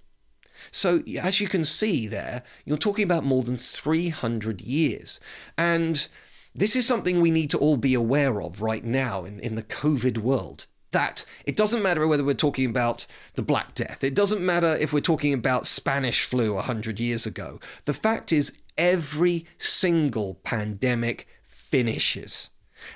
So, 0.72 1.04
as 1.22 1.40
you 1.40 1.48
can 1.48 1.66
see 1.66 2.08
there, 2.08 2.42
you're 2.66 2.78
talking 2.78 3.04
about 3.04 3.24
more 3.24 3.44
than 3.44 3.58
300 3.58 4.62
years. 4.62 5.20
And 5.56 6.08
this 6.56 6.76
is 6.76 6.88
something 6.88 7.22
we 7.22 7.30
need 7.30 7.52
to 7.52 7.60
all 7.60 7.78
be 7.78 7.94
aware 7.94 8.42
of 8.42 8.64
right 8.64 8.84
now 8.84 9.24
in, 9.24 9.40
in 9.40 9.54
the 9.54 9.62
COVID 9.62 10.18
world. 10.18 10.66
that 10.94 11.26
it 11.46 11.56
doesn't 11.56 11.84
matter 11.84 12.08
whether 12.08 12.24
we're 12.24 12.34
talking 12.34 12.70
about 12.70 13.06
the 13.34 13.42
Black 13.42 13.76
Death, 13.76 14.04
it 14.04 14.16
doesn't 14.16 14.44
matter 14.44 14.78
if 14.80 14.94
we're 14.94 15.00
talking 15.00 15.34
about 15.34 15.68
Spanish 15.68 16.24
flu 16.24 16.54
100 16.54 17.00
years 17.00 17.26
ago. 17.28 17.60
The 17.86 17.94
fact 17.94 18.32
is, 18.32 18.58
every 18.78 19.46
single 19.58 20.36
pandemic 20.44 21.28
finishes. 21.44 22.50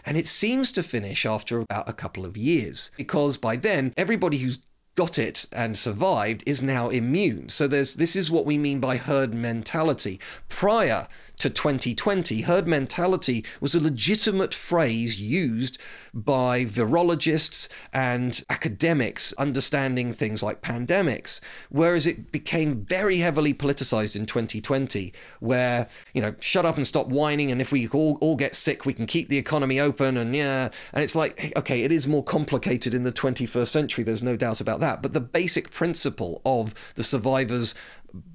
And 0.05 0.17
it 0.17 0.27
seems 0.27 0.71
to 0.73 0.83
finish 0.83 1.25
after 1.25 1.59
about 1.59 1.87
a 1.87 1.93
couple 1.93 2.25
of 2.25 2.37
years, 2.37 2.91
because 2.97 3.37
by 3.37 3.55
then, 3.55 3.93
everybody 3.95 4.37
who's 4.37 4.59
got 4.95 5.19
it 5.19 5.45
and 5.53 5.77
survived 5.77 6.43
is 6.45 6.61
now 6.61 6.89
immune. 6.89 7.47
So 7.49 7.67
there's 7.67 7.93
this 7.93 8.15
is 8.15 8.31
what 8.31 8.45
we 8.45 8.57
mean 8.57 8.79
by 8.79 8.97
herd 8.97 9.33
mentality. 9.33 10.19
Prior 10.49 11.07
to 11.37 11.49
2020, 11.49 12.41
herd 12.41 12.67
mentality 12.67 13.45
was 13.61 13.75
a 13.75 13.79
legitimate 13.79 14.53
phrase 14.53 15.19
used 15.19 15.77
by 16.13 16.65
virologists 16.65 17.67
and 17.93 18.43
academics 18.49 19.33
understanding 19.33 20.11
things 20.11 20.41
like 20.41 20.61
pandemics, 20.61 21.39
whereas 21.69 22.07
it 22.07 22.31
became 22.31 22.83
very 22.85 23.17
heavily 23.17 23.53
politicized 23.53 24.15
in 24.15 24.25
2020, 24.25 25.13
where, 25.39 25.87
you 26.13 26.21
know, 26.21 26.33
shut 26.39 26.65
up 26.65 26.77
and 26.77 26.87
stop 26.87 27.07
whining, 27.07 27.51
and 27.51 27.61
if 27.61 27.71
we 27.71 27.87
all, 27.89 28.17
all 28.21 28.35
get 28.35 28.55
sick, 28.55 28.85
we 28.85 28.93
can 28.93 29.05
keep 29.05 29.29
the 29.29 29.37
economy 29.37 29.79
open, 29.79 30.17
and 30.17 30.35
yeah. 30.35 30.69
And 30.93 31.03
it's 31.03 31.15
like, 31.15 31.53
okay, 31.55 31.83
it 31.83 31.91
is 31.91 32.07
more 32.07 32.23
complicated 32.23 32.93
in 32.93 33.03
the 33.03 33.11
21st 33.11 33.67
century, 33.67 34.03
there's 34.03 34.23
no 34.23 34.35
doubt 34.35 34.59
about 34.59 34.79
that, 34.79 35.01
but 35.01 35.13
the 35.13 35.21
basic 35.21 35.71
principle 35.71 36.41
of 36.45 36.73
the 36.95 37.03
survivors 37.03 37.75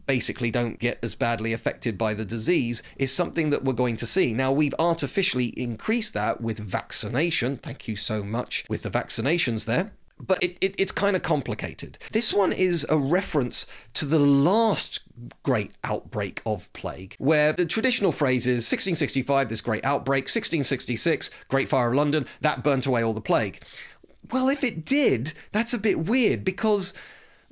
basically 0.06 0.50
don't 0.50 0.78
get 0.78 0.98
as 1.02 1.14
badly 1.14 1.52
affected 1.52 1.96
by 1.96 2.14
the 2.14 2.24
disease 2.24 2.82
is 2.96 3.12
something 3.12 3.50
that 3.50 3.64
we're 3.64 3.72
going 3.72 3.96
to 3.96 4.06
see. 4.06 4.34
Now, 4.34 4.52
we've 4.52 4.74
artificially 4.78 5.46
increased 5.46 6.14
that 6.14 6.40
with 6.40 6.58
vaccination. 6.58 7.56
Thank 7.56 7.88
you 7.88 7.96
so 7.96 8.22
much 8.22 8.64
with 8.68 8.82
the 8.82 8.90
vaccinations 8.90 9.64
there. 9.64 9.92
But 10.24 10.40
it, 10.42 10.56
it, 10.60 10.74
it's 10.78 10.92
kind 10.92 11.16
of 11.16 11.22
complicated. 11.22 11.98
This 12.12 12.32
one 12.32 12.52
is 12.52 12.86
a 12.88 12.96
reference 12.96 13.66
to 13.94 14.04
the 14.04 14.20
last 14.20 15.00
great 15.42 15.72
outbreak 15.82 16.40
of 16.46 16.72
plague, 16.74 17.16
where 17.18 17.52
the 17.52 17.66
traditional 17.66 18.12
phrase 18.12 18.46
is 18.46 18.70
1665, 18.70 19.48
this 19.48 19.60
great 19.60 19.84
outbreak, 19.84 20.24
1666, 20.24 21.30
Great 21.48 21.68
Fire 21.68 21.88
of 21.88 21.94
London, 21.94 22.26
that 22.40 22.62
burnt 22.62 22.86
away 22.86 23.02
all 23.02 23.12
the 23.12 23.20
plague. 23.20 23.62
Well, 24.30 24.48
if 24.48 24.62
it 24.62 24.84
did, 24.84 25.32
that's 25.50 25.74
a 25.74 25.78
bit 25.78 26.06
weird 26.06 26.44
because 26.44 26.94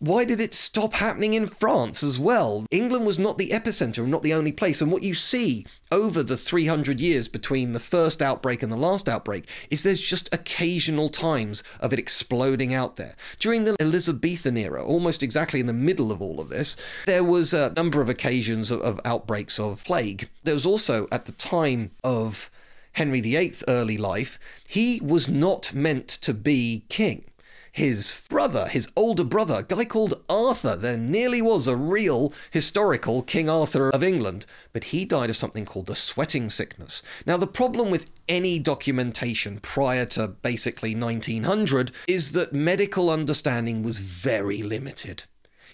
why 0.01 0.25
did 0.25 0.41
it 0.41 0.55
stop 0.55 0.95
happening 0.95 1.35
in 1.35 1.47
France 1.47 2.03
as 2.03 2.19
well? 2.19 2.65
England 2.71 3.05
was 3.05 3.19
not 3.19 3.37
the 3.37 3.51
epicenter 3.51 3.99
and 3.99 4.11
not 4.11 4.23
the 4.23 4.33
only 4.33 4.51
place. 4.51 4.81
And 4.81 4.91
what 4.91 5.03
you 5.03 5.13
see 5.13 5.67
over 5.93 6.23
the 6.23 6.39
300 6.39 6.99
years 6.99 7.29
between 7.29 7.73
the 7.73 7.81
first 7.81 8.23
outbreak 8.23 8.63
and 8.63 8.73
the 8.73 8.79
last 8.79 9.11
outbreak 9.11 9.47
is 9.71 9.83
there's 9.83 10.01
just 10.01 10.33
occasional 10.33 11.11
times 11.11 11.63
of 11.81 11.93
it 11.93 11.99
exploding 11.99 12.73
out 12.73 12.97
there. 12.97 13.15
During 13.39 13.65
the 13.65 13.77
Elizabethan 13.79 14.57
era, 14.57 14.83
almost 14.83 15.23
exactly 15.23 15.61
in 15.61 15.67
the 15.67 15.75
middle 15.75 16.11
of 16.11 16.23
all 16.23 16.41
of 16.41 16.49
this, 16.49 16.79
there 17.05 17.25
was 17.25 17.53
a 17.53 17.75
number 17.77 18.01
of 18.01 18.09
occasions 18.09 18.71
of, 18.71 18.81
of 18.81 19.01
outbreaks 19.05 19.61
of 19.61 19.85
plague. 19.85 20.31
There 20.45 20.55
was 20.55 20.67
also 20.67 21.09
at 21.13 21.27
the 21.27 21.33
time 21.33 21.91
of 22.03 22.51
Henry 22.93 23.21
VIII's 23.21 23.63
early 23.69 23.97
life, 23.97 24.39
he 24.67 25.01
was 25.03 25.29
not 25.29 25.73
meant 25.73 26.09
to 26.09 26.35
be 26.35 26.85
king 26.89 27.25
his 27.73 28.23
brother, 28.29 28.67
his 28.69 28.89
older 28.97 29.25
brother, 29.25 29.57
a 29.57 29.63
guy 29.63 29.85
called 29.85 30.23
Arthur. 30.29 30.77
There 30.77 30.97
nearly 30.97 31.41
was 31.41 31.69
a 31.69 31.77
real 31.77 32.33
historical 32.51 33.23
King 33.23 33.49
Arthur 33.49 33.91
of 33.91 34.03
England, 34.03 34.47
but 34.73 34.85
he 34.85 35.05
died 35.05 35.31
of 35.31 35.37
something 35.37 35.65
called 35.65 35.87
the 35.87 35.95
sweating 35.95 36.51
sickness. 36.51 37.03
Now, 37.27 37.37
the 37.37 37.47
problem 37.47 37.91
with 37.91 38.11
any 38.29 38.59
documentation 38.59 39.61
prior 39.61 40.05
to 40.07 40.29
basically 40.29 40.95
1900 40.95 41.93
is 42.07 42.33
that 42.33 42.53
medical 42.53 43.11
understanding 43.11 43.83
was 43.83 43.99
very 43.99 44.63
limited. 44.63 45.25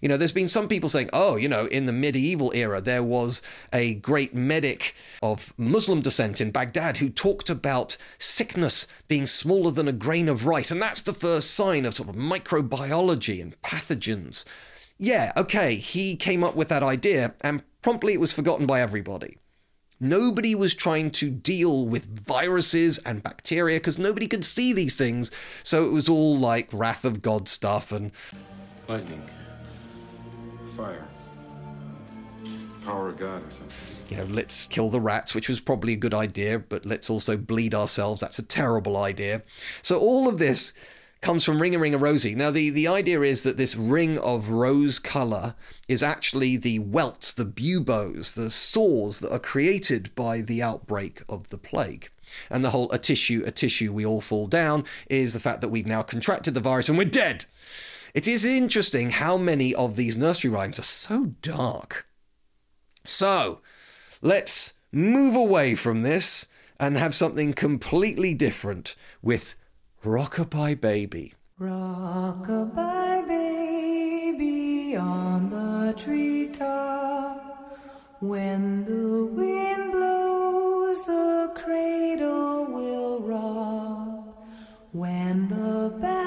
You 0.00 0.09
know, 0.09 0.16
there's 0.16 0.32
been 0.32 0.48
some 0.48 0.68
people 0.68 0.88
saying, 0.88 1.11
oh, 1.12 1.37
you 1.37 1.48
know, 1.48 1.66
in 1.66 1.87
the 1.87 1.92
medieval 1.92 2.52
era, 2.54 2.80
there 2.80 3.02
was 3.02 3.42
a 3.72 3.94
great 3.94 4.35
medic 4.35 4.94
of 5.22 5.52
Muslim 5.59 6.00
descent 6.00 6.40
in 6.40 6.50
Baghdad 6.50 6.98
who 6.98 7.09
talked 7.09 7.50
about 7.50 7.96
sickness 8.18 8.87
being 9.09 9.26
smaller 9.26 9.70
than 9.70 9.88
a 9.88 9.92
grain 9.92 10.28
of 10.28 10.46
rice. 10.46 10.70
And 10.70 10.80
that's 10.80 11.02
the 11.02 11.14
first 11.14 11.52
sign 11.52 11.85
of 11.85 11.94
sort 11.94 12.09
of 12.09 12.16
microbiology 12.16 13.40
and 13.40 13.61
pathogens. 13.62 14.44
Yeah, 14.98 15.32
okay, 15.37 15.74
he 15.74 16.16
came 16.16 16.42
up 16.42 16.56
with 16.56 16.68
that 16.68 16.82
idea, 16.82 17.35
and 17.42 17.62
promptly 17.82 18.14
it 18.14 18.20
was 18.20 18.32
forgotten 18.32 18.66
by 18.66 18.80
everybody. 18.80 19.38
Nobody 20.00 20.54
was 20.54 20.74
trying 20.74 21.11
to 21.12 21.30
deal 21.30 21.87
with 21.87 22.06
viruses 22.26 22.98
and 22.98 23.22
bacteria 23.22 23.78
because 23.78 23.98
nobody 23.98 24.26
could 24.26 24.44
see 24.44 24.72
these 24.72 24.96
things. 24.96 25.30
So 25.62 25.87
it 25.87 25.92
was 25.92 26.09
all 26.09 26.37
like 26.37 26.68
wrath 26.72 27.04
of 27.04 27.22
God 27.22 27.48
stuff 27.48 27.92
and. 27.92 28.12
Lightning 28.88 29.22
fire. 30.76 31.06
Power 32.84 33.08
of 33.08 33.16
God 33.16 33.42
or 33.42 33.50
something. 33.50 33.96
You 34.10 34.18
know, 34.18 34.24
let's 34.24 34.66
kill 34.66 34.90
the 34.90 35.00
rats, 35.00 35.34
which 35.34 35.48
was 35.48 35.58
probably 35.58 35.94
a 35.94 35.96
good 35.96 36.14
idea, 36.14 36.58
but 36.58 36.84
let's 36.84 37.08
also 37.08 37.36
bleed 37.36 37.74
ourselves. 37.74 38.20
That's 38.20 38.38
a 38.38 38.44
terrible 38.44 38.98
idea. 38.98 39.42
So 39.82 39.98
all 39.98 40.28
of 40.28 40.38
this 40.38 40.74
comes 41.22 41.44
from 41.44 41.60
Ring 41.60 41.74
a 41.74 41.78
Ring 41.78 41.94
a 41.94 41.98
Rosie. 41.98 42.34
Now, 42.34 42.50
the, 42.50 42.68
the 42.70 42.88
idea 42.88 43.22
is 43.22 43.42
that 43.42 43.56
this 43.56 43.74
ring 43.74 44.18
of 44.18 44.50
rose 44.50 44.98
colour 44.98 45.54
is 45.88 46.02
actually 46.02 46.58
the 46.58 46.78
welts, 46.80 47.32
the 47.32 47.46
buboes, 47.46 48.34
the 48.34 48.50
sores 48.50 49.20
that 49.20 49.32
are 49.32 49.38
created 49.38 50.14
by 50.14 50.42
the 50.42 50.62
outbreak 50.62 51.22
of 51.28 51.48
the 51.48 51.58
plague. 51.58 52.10
And 52.50 52.62
the 52.62 52.70
whole 52.70 52.92
a 52.92 52.98
tissue, 52.98 53.42
a 53.46 53.50
tissue, 53.50 53.92
we 53.92 54.04
all 54.04 54.20
fall 54.20 54.46
down 54.46 54.84
is 55.08 55.32
the 55.32 55.40
fact 55.40 55.62
that 55.62 55.68
we've 55.68 55.86
now 55.86 56.02
contracted 56.02 56.54
the 56.54 56.60
virus 56.60 56.88
and 56.88 56.98
we're 56.98 57.04
dead. 57.04 57.46
It 58.16 58.26
is 58.26 58.46
interesting 58.46 59.11
how 59.11 59.37
many 59.37 59.74
of 59.74 59.94
these 59.96 60.16
nursery 60.16 60.48
rhymes 60.48 60.79
are 60.79 60.85
so 60.85 61.35
dark. 61.42 62.07
So, 63.05 63.61
let's 64.22 64.72
move 64.90 65.37
away 65.37 65.74
from 65.74 65.98
this 65.98 66.46
and 66.81 66.96
have 66.96 67.14
something 67.14 67.52
completely 67.52 68.33
different 68.33 68.96
with 69.20 69.55
Rockabye 70.02 70.81
Baby. 70.81 71.35
Rockabye 71.61 73.29
baby 73.29 74.96
on 74.96 75.50
the 75.50 75.92
treetop. 75.92 77.68
When 78.20 78.87
the 78.87 79.26
wind 79.26 79.92
blows, 79.92 81.05
the 81.05 81.52
cradle 81.55 82.64
will 82.72 83.20
rock. 83.20 84.38
When 84.92 85.50
the 85.50 86.25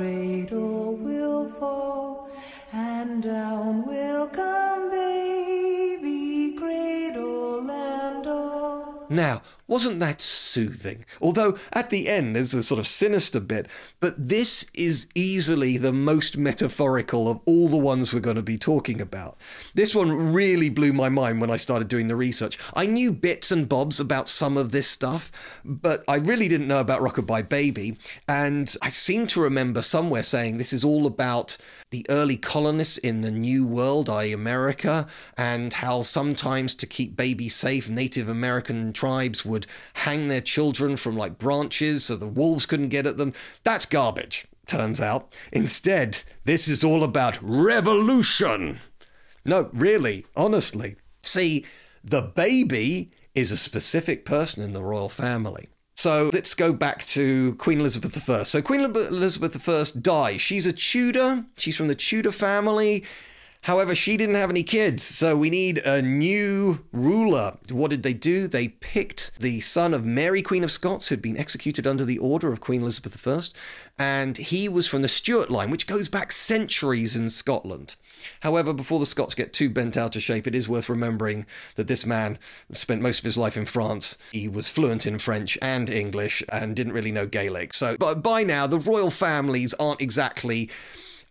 cradle 0.00 0.96
will 0.96 1.46
fall, 1.60 2.30
and 2.72 3.22
down 3.22 3.86
will 3.86 4.26
come 4.28 4.90
baby, 4.90 6.56
cradle 6.58 7.70
and 7.70 8.26
all. 8.26 9.04
Now, 9.10 9.42
wasn't 9.70 10.00
that 10.00 10.20
soothing? 10.20 11.06
Although 11.22 11.56
at 11.72 11.90
the 11.90 12.08
end 12.08 12.34
there's 12.34 12.52
a 12.52 12.62
sort 12.62 12.80
of 12.80 12.86
sinister 12.86 13.40
bit, 13.40 13.68
but 14.00 14.14
this 14.18 14.66
is 14.74 15.06
easily 15.14 15.78
the 15.78 15.92
most 15.92 16.36
metaphorical 16.36 17.28
of 17.28 17.40
all 17.46 17.68
the 17.68 17.76
ones 17.76 18.12
we're 18.12 18.20
going 18.20 18.36
to 18.36 18.42
be 18.42 18.58
talking 18.58 19.00
about. 19.00 19.38
This 19.74 19.94
one 19.94 20.32
really 20.32 20.68
blew 20.68 20.92
my 20.92 21.08
mind 21.08 21.40
when 21.40 21.50
I 21.50 21.56
started 21.56 21.86
doing 21.86 22.08
the 22.08 22.16
research. 22.16 22.58
I 22.74 22.86
knew 22.86 23.12
bits 23.12 23.52
and 23.52 23.68
bobs 23.68 24.00
about 24.00 24.28
some 24.28 24.56
of 24.56 24.72
this 24.72 24.88
stuff, 24.88 25.30
but 25.64 26.02
I 26.08 26.16
really 26.16 26.48
didn't 26.48 26.68
know 26.68 26.80
about 26.80 27.00
Rockabye 27.00 27.48
Baby, 27.48 27.96
and 28.28 28.74
I 28.82 28.90
seem 28.90 29.28
to 29.28 29.40
remember 29.40 29.82
somewhere 29.82 30.24
saying 30.24 30.58
this 30.58 30.72
is 30.72 30.84
all 30.84 31.06
about 31.06 31.56
the 31.90 32.06
early 32.08 32.36
colonists 32.36 32.98
in 32.98 33.20
the 33.20 33.30
New 33.30 33.66
World, 33.66 34.08
i.e., 34.08 34.32
America, 34.32 35.06
and 35.36 35.72
how 35.72 36.02
sometimes 36.02 36.74
to 36.76 36.86
keep 36.86 37.16
babies 37.16 37.54
safe, 37.54 37.88
Native 37.88 38.28
American 38.28 38.92
tribes 38.92 39.44
would 39.44 39.59
hang 39.94 40.28
their 40.28 40.40
children 40.40 40.96
from 40.96 41.16
like 41.16 41.38
branches 41.38 42.04
so 42.04 42.16
the 42.16 42.26
wolves 42.26 42.66
couldn't 42.66 42.88
get 42.88 43.06
at 43.06 43.16
them. 43.16 43.32
That's 43.64 43.86
garbage, 43.86 44.46
turns 44.66 45.00
out. 45.00 45.32
Instead, 45.52 46.22
this 46.44 46.68
is 46.68 46.84
all 46.84 47.04
about 47.04 47.38
revolution. 47.42 48.78
No, 49.44 49.70
really, 49.72 50.26
honestly. 50.36 50.96
See, 51.22 51.64
the 52.04 52.22
baby 52.22 53.10
is 53.34 53.50
a 53.50 53.56
specific 53.56 54.24
person 54.24 54.62
in 54.62 54.72
the 54.72 54.82
royal 54.82 55.08
family. 55.08 55.68
So 55.96 56.30
let's 56.32 56.54
go 56.54 56.72
back 56.72 57.04
to 57.08 57.54
Queen 57.56 57.80
Elizabeth 57.80 58.28
I. 58.30 58.42
So 58.44 58.62
Queen 58.62 58.80
Elizabeth 58.80 59.68
I 59.68 60.00
dies. 60.00 60.40
She's 60.40 60.66
a 60.66 60.72
Tudor. 60.72 61.44
She's 61.58 61.76
from 61.76 61.88
the 61.88 61.94
Tudor 61.94 62.32
family. 62.32 63.04
However, 63.62 63.94
she 63.94 64.16
didn't 64.16 64.36
have 64.36 64.48
any 64.48 64.62
kids, 64.62 65.02
so 65.02 65.36
we 65.36 65.50
need 65.50 65.78
a 65.78 66.00
new 66.00 66.82
ruler. 66.92 67.58
What 67.70 67.90
did 67.90 68.02
they 68.02 68.14
do? 68.14 68.48
They 68.48 68.68
picked 68.68 69.32
the 69.38 69.60
son 69.60 69.92
of 69.92 70.04
Mary, 70.04 70.40
Queen 70.40 70.64
of 70.64 70.70
Scots, 70.70 71.08
who'd 71.08 71.20
been 71.20 71.36
executed 71.36 71.86
under 71.86 72.06
the 72.06 72.16
order 72.18 72.52
of 72.52 72.60
Queen 72.60 72.80
Elizabeth 72.80 73.26
I, 73.26 73.42
and 73.98 74.38
he 74.38 74.66
was 74.66 74.86
from 74.86 75.02
the 75.02 75.08
Stuart 75.08 75.50
line, 75.50 75.70
which 75.70 75.86
goes 75.86 76.08
back 76.08 76.32
centuries 76.32 77.14
in 77.14 77.28
Scotland. 77.28 77.96
However, 78.40 78.72
before 78.72 78.98
the 78.98 79.04
Scots 79.04 79.34
get 79.34 79.52
too 79.52 79.68
bent 79.68 79.94
out 79.94 80.16
of 80.16 80.22
shape, 80.22 80.46
it 80.46 80.54
is 80.54 80.68
worth 80.68 80.88
remembering 80.88 81.44
that 81.74 81.86
this 81.86 82.06
man 82.06 82.38
spent 82.72 83.02
most 83.02 83.18
of 83.18 83.24
his 83.26 83.36
life 83.36 83.58
in 83.58 83.66
France. 83.66 84.16
He 84.32 84.48
was 84.48 84.70
fluent 84.70 85.06
in 85.06 85.18
French 85.18 85.58
and 85.60 85.90
English 85.90 86.42
and 86.50 86.74
didn't 86.74 86.94
really 86.94 87.12
know 87.12 87.26
Gaelic. 87.26 87.74
So, 87.74 87.98
but 87.98 88.22
by 88.22 88.42
now, 88.42 88.66
the 88.66 88.78
royal 88.78 89.10
families 89.10 89.74
aren't 89.74 90.00
exactly 90.00 90.70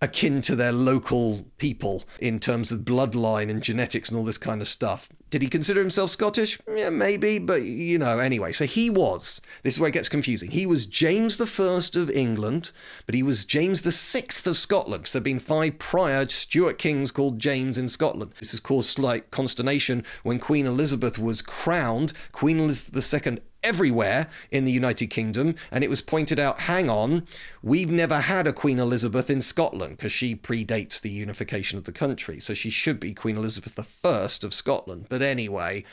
akin 0.01 0.41
to 0.41 0.55
their 0.55 0.71
local 0.71 1.45
people 1.57 2.03
in 2.19 2.39
terms 2.39 2.71
of 2.71 2.79
bloodline 2.79 3.49
and 3.49 3.61
genetics 3.61 4.09
and 4.09 4.17
all 4.17 4.23
this 4.23 4.37
kind 4.37 4.61
of 4.61 4.67
stuff. 4.67 5.09
Did 5.29 5.41
he 5.43 5.47
consider 5.47 5.79
himself 5.79 6.09
Scottish? 6.09 6.59
Yeah, 6.73 6.89
maybe, 6.89 7.37
but 7.37 7.61
you 7.61 7.99
know, 7.99 8.17
anyway. 8.17 8.51
So 8.51 8.65
he 8.65 8.89
was, 8.89 9.41
this 9.61 9.75
is 9.75 9.79
where 9.79 9.89
it 9.89 9.93
gets 9.93 10.09
confusing. 10.09 10.49
He 10.49 10.65
was 10.65 10.85
James 10.87 11.37
the 11.37 11.45
First 11.45 11.95
of 11.95 12.09
England, 12.09 12.71
but 13.05 13.13
he 13.13 13.21
was 13.21 13.45
James 13.45 13.83
the 13.83 13.91
Sixth 13.91 14.47
of 14.47 14.57
Scotland. 14.57 15.07
So 15.07 15.17
there 15.17 15.19
have 15.19 15.25
been 15.25 15.39
five 15.39 15.77
prior 15.77 16.27
Stuart 16.29 16.79
kings 16.79 17.11
called 17.11 17.37
James 17.37 17.77
in 17.77 17.89
Scotland. 17.89 18.33
This 18.39 18.51
has 18.51 18.59
caused 18.59 18.89
slight 18.89 19.29
consternation 19.29 20.03
when 20.23 20.39
Queen 20.39 20.65
Elizabeth 20.65 21.19
was 21.19 21.41
crowned. 21.41 22.13
Queen 22.31 22.59
Elizabeth 22.59 23.13
II 23.25 23.39
everywhere 23.63 24.27
in 24.51 24.63
the 24.63 24.71
United 24.71 25.07
Kingdom, 25.07 25.55
and 25.71 25.83
it 25.83 25.89
was 25.89 26.01
pointed 26.01 26.39
out 26.39 26.61
hang 26.61 26.89
on, 26.89 27.25
we've 27.61 27.91
never 27.91 28.19
had 28.19 28.47
a 28.47 28.53
Queen 28.53 28.79
Elizabeth 28.79 29.29
in 29.29 29.41
Scotland 29.41 29.97
because 29.97 30.11
she 30.11 30.35
predates 30.35 31.01
the 31.01 31.09
unification 31.09 31.77
of 31.77 31.85
the 31.85 31.91
country, 31.91 32.39
so 32.39 32.53
she 32.53 32.69
should 32.69 32.99
be 32.99 33.13
Queen 33.13 33.37
Elizabeth 33.37 33.77
I 34.03 34.45
of 34.45 34.53
Scotland. 34.53 35.07
But 35.09 35.21
anyway, 35.21 35.83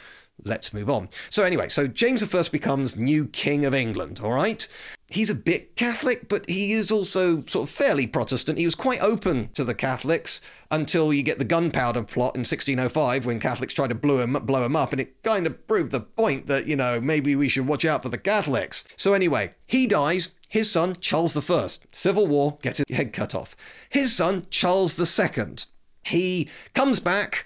let's 0.45 0.73
move 0.73 0.91
on. 0.91 1.09
So, 1.31 1.43
anyway, 1.43 1.69
so 1.69 1.87
James 1.87 2.23
I 2.23 2.49
becomes 2.51 2.97
new 2.97 3.27
King 3.27 3.65
of 3.65 3.75
England, 3.75 4.21
all 4.23 4.33
right? 4.33 4.67
He's 5.09 5.31
a 5.31 5.37
bit 5.37 5.77
Catholic, 5.77 6.29
but 6.29 6.49
he 6.51 6.73
is 6.73 6.91
also 6.91 7.45
sort 7.47 7.69
of 7.69 7.75
fairly 7.75 8.09
Protestant. 8.09 8.59
He 8.59 8.65
was 8.65 8.75
quite 8.75 9.01
open 9.01 9.51
to 9.51 9.63
the 9.63 9.75
Catholics 9.75 10.41
until 10.71 11.13
you 11.13 11.23
get 11.23 11.39
the 11.39 11.45
gunpowder 11.45 12.03
plot 12.03 12.35
in 12.35 12.41
1605 12.41 13.25
when 13.25 13.39
Catholics 13.39 13.73
tried 13.73 13.91
to 13.91 13.95
blow 13.95 14.19
him, 14.19 14.33
blow 14.33 14.65
him 14.65 14.75
up, 14.75 14.93
and 14.93 15.01
it 15.01 15.23
kind 15.23 15.47
of 15.47 15.65
proved 15.69 15.93
the 15.93 16.01
point 16.01 16.49
that, 16.49 16.67
you 16.67 16.75
know, 16.75 17.01
maybe 17.01 17.37
we 17.37 17.49
should 17.49 17.69
watch 17.69 17.85
out 17.85 18.03
for 18.03 18.09
the 18.09 18.19
Catholics. 18.19 18.85
So, 18.97 19.15
anyway, 19.15 19.55
he 19.67 19.87
dies. 19.87 20.35
His 20.49 20.71
son, 20.71 20.97
Charles 21.01 21.37
I, 21.51 21.69
Civil 21.93 22.27
War, 22.27 22.59
gets 22.63 22.79
his 22.79 22.97
head 22.97 23.13
cut 23.13 23.35
off. 23.35 23.57
His 23.89 24.15
son, 24.15 24.47
Charles 24.51 24.99
II, 24.99 25.57
he 26.03 26.49
comes 26.75 26.99
back 26.99 27.45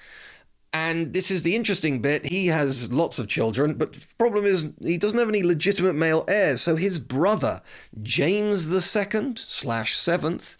and 0.72 1.12
this 1.12 1.30
is 1.30 1.42
the 1.42 1.56
interesting 1.56 2.00
bit. 2.00 2.26
He 2.26 2.46
has 2.46 2.92
lots 2.92 3.18
of 3.18 3.28
children, 3.28 3.74
but 3.74 3.92
the 3.92 4.06
problem 4.18 4.46
is 4.46 4.68
he 4.80 4.98
doesn't 4.98 5.18
have 5.18 5.28
any 5.28 5.42
legitimate 5.42 5.94
male 5.94 6.24
heirs. 6.28 6.60
So 6.60 6.76
his 6.76 6.98
brother, 6.98 7.62
James 8.02 8.66
the 8.66 8.80
Second 8.80 9.38
slash 9.38 9.96
Seventh, 9.96 10.56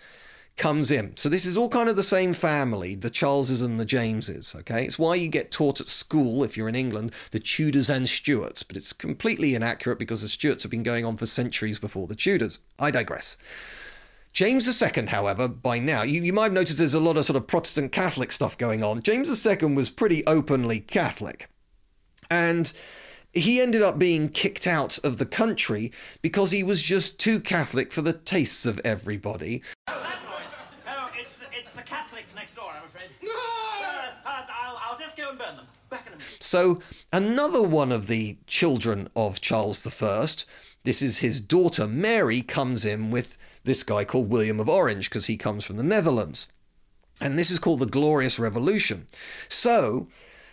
comes 0.56 0.90
in. 0.90 1.16
So 1.16 1.28
this 1.28 1.46
is 1.46 1.56
all 1.56 1.68
kind 1.68 1.88
of 1.88 1.96
the 1.96 2.02
same 2.02 2.32
family, 2.32 2.94
the 2.94 3.08
Charleses 3.08 3.62
and 3.62 3.78
the 3.78 3.84
Jameses. 3.84 4.54
Okay, 4.58 4.84
it's 4.84 4.98
why 4.98 5.14
you 5.14 5.28
get 5.28 5.50
taught 5.52 5.80
at 5.80 5.88
school 5.88 6.42
if 6.44 6.56
you're 6.56 6.68
in 6.68 6.74
England 6.74 7.12
the 7.30 7.38
Tudors 7.38 7.88
and 7.88 8.08
Stuarts, 8.08 8.62
but 8.62 8.76
it's 8.76 8.92
completely 8.92 9.54
inaccurate 9.54 9.98
because 9.98 10.22
the 10.22 10.28
Stuarts 10.28 10.64
have 10.64 10.70
been 10.70 10.82
going 10.82 11.04
on 11.04 11.16
for 11.16 11.26
centuries 11.26 11.78
before 11.78 12.06
the 12.06 12.16
Tudors. 12.16 12.58
I 12.78 12.90
digress. 12.90 13.36
James 14.32 14.82
II, 14.82 15.06
however, 15.06 15.48
by 15.48 15.78
now, 15.78 16.02
you, 16.02 16.22
you 16.22 16.32
might 16.32 16.44
have 16.44 16.52
noticed 16.52 16.78
there's 16.78 16.94
a 16.94 17.00
lot 17.00 17.16
of 17.16 17.24
sort 17.24 17.36
of 17.36 17.46
Protestant 17.46 17.92
Catholic 17.92 18.30
stuff 18.32 18.56
going 18.56 18.82
on. 18.84 19.02
James 19.02 19.46
II 19.46 19.74
was 19.74 19.90
pretty 19.90 20.24
openly 20.26 20.80
Catholic. 20.80 21.48
And 22.30 22.72
he 23.32 23.60
ended 23.60 23.82
up 23.82 23.98
being 23.98 24.28
kicked 24.28 24.66
out 24.66 24.98
of 24.98 25.18
the 25.18 25.26
country 25.26 25.92
because 26.22 26.50
he 26.50 26.62
was 26.62 26.80
just 26.82 27.18
too 27.18 27.40
Catholic 27.40 27.92
for 27.92 28.02
the 28.02 28.12
tastes 28.12 28.66
of 28.66 28.80
everybody. 28.84 29.62
Oh, 29.88 30.00
that 30.00 30.18
noise. 30.24 30.56
Oh, 30.88 31.10
it's 31.16 31.34
the, 31.34 31.46
it's 31.52 31.72
the 31.72 31.82
Catholics 31.82 32.34
next 32.34 32.54
door, 32.54 32.70
I'm 32.76 32.84
afraid. 32.84 33.08
uh, 33.22 34.42
I'll, 34.48 34.80
I'll 34.82 34.98
just 34.98 35.16
go 35.16 35.30
and 35.30 35.38
burn 35.38 35.56
them. 35.56 35.66
Back 35.90 36.06
in 36.06 36.12
a 36.12 36.16
minute. 36.16 36.36
So, 36.40 36.80
another 37.12 37.62
one 37.62 37.90
of 37.90 38.06
the 38.06 38.36
children 38.46 39.08
of 39.16 39.40
Charles 39.40 39.84
I, 39.84 40.26
this 40.84 41.02
is 41.02 41.18
his 41.18 41.40
daughter 41.40 41.88
Mary, 41.88 42.42
comes 42.42 42.84
in 42.84 43.10
with 43.10 43.36
this 43.64 43.82
guy 43.82 44.04
called 44.04 44.30
William 44.30 44.60
of 44.60 44.68
Orange 44.68 45.08
because 45.08 45.26
he 45.26 45.36
comes 45.36 45.64
from 45.64 45.76
the 45.76 45.82
Netherlands. 45.82 46.48
And 47.20 47.38
this 47.38 47.50
is 47.50 47.58
called 47.58 47.80
the 47.80 47.86
Glorious 47.86 48.38
Revolution. 48.38 49.06
So, 49.48 50.08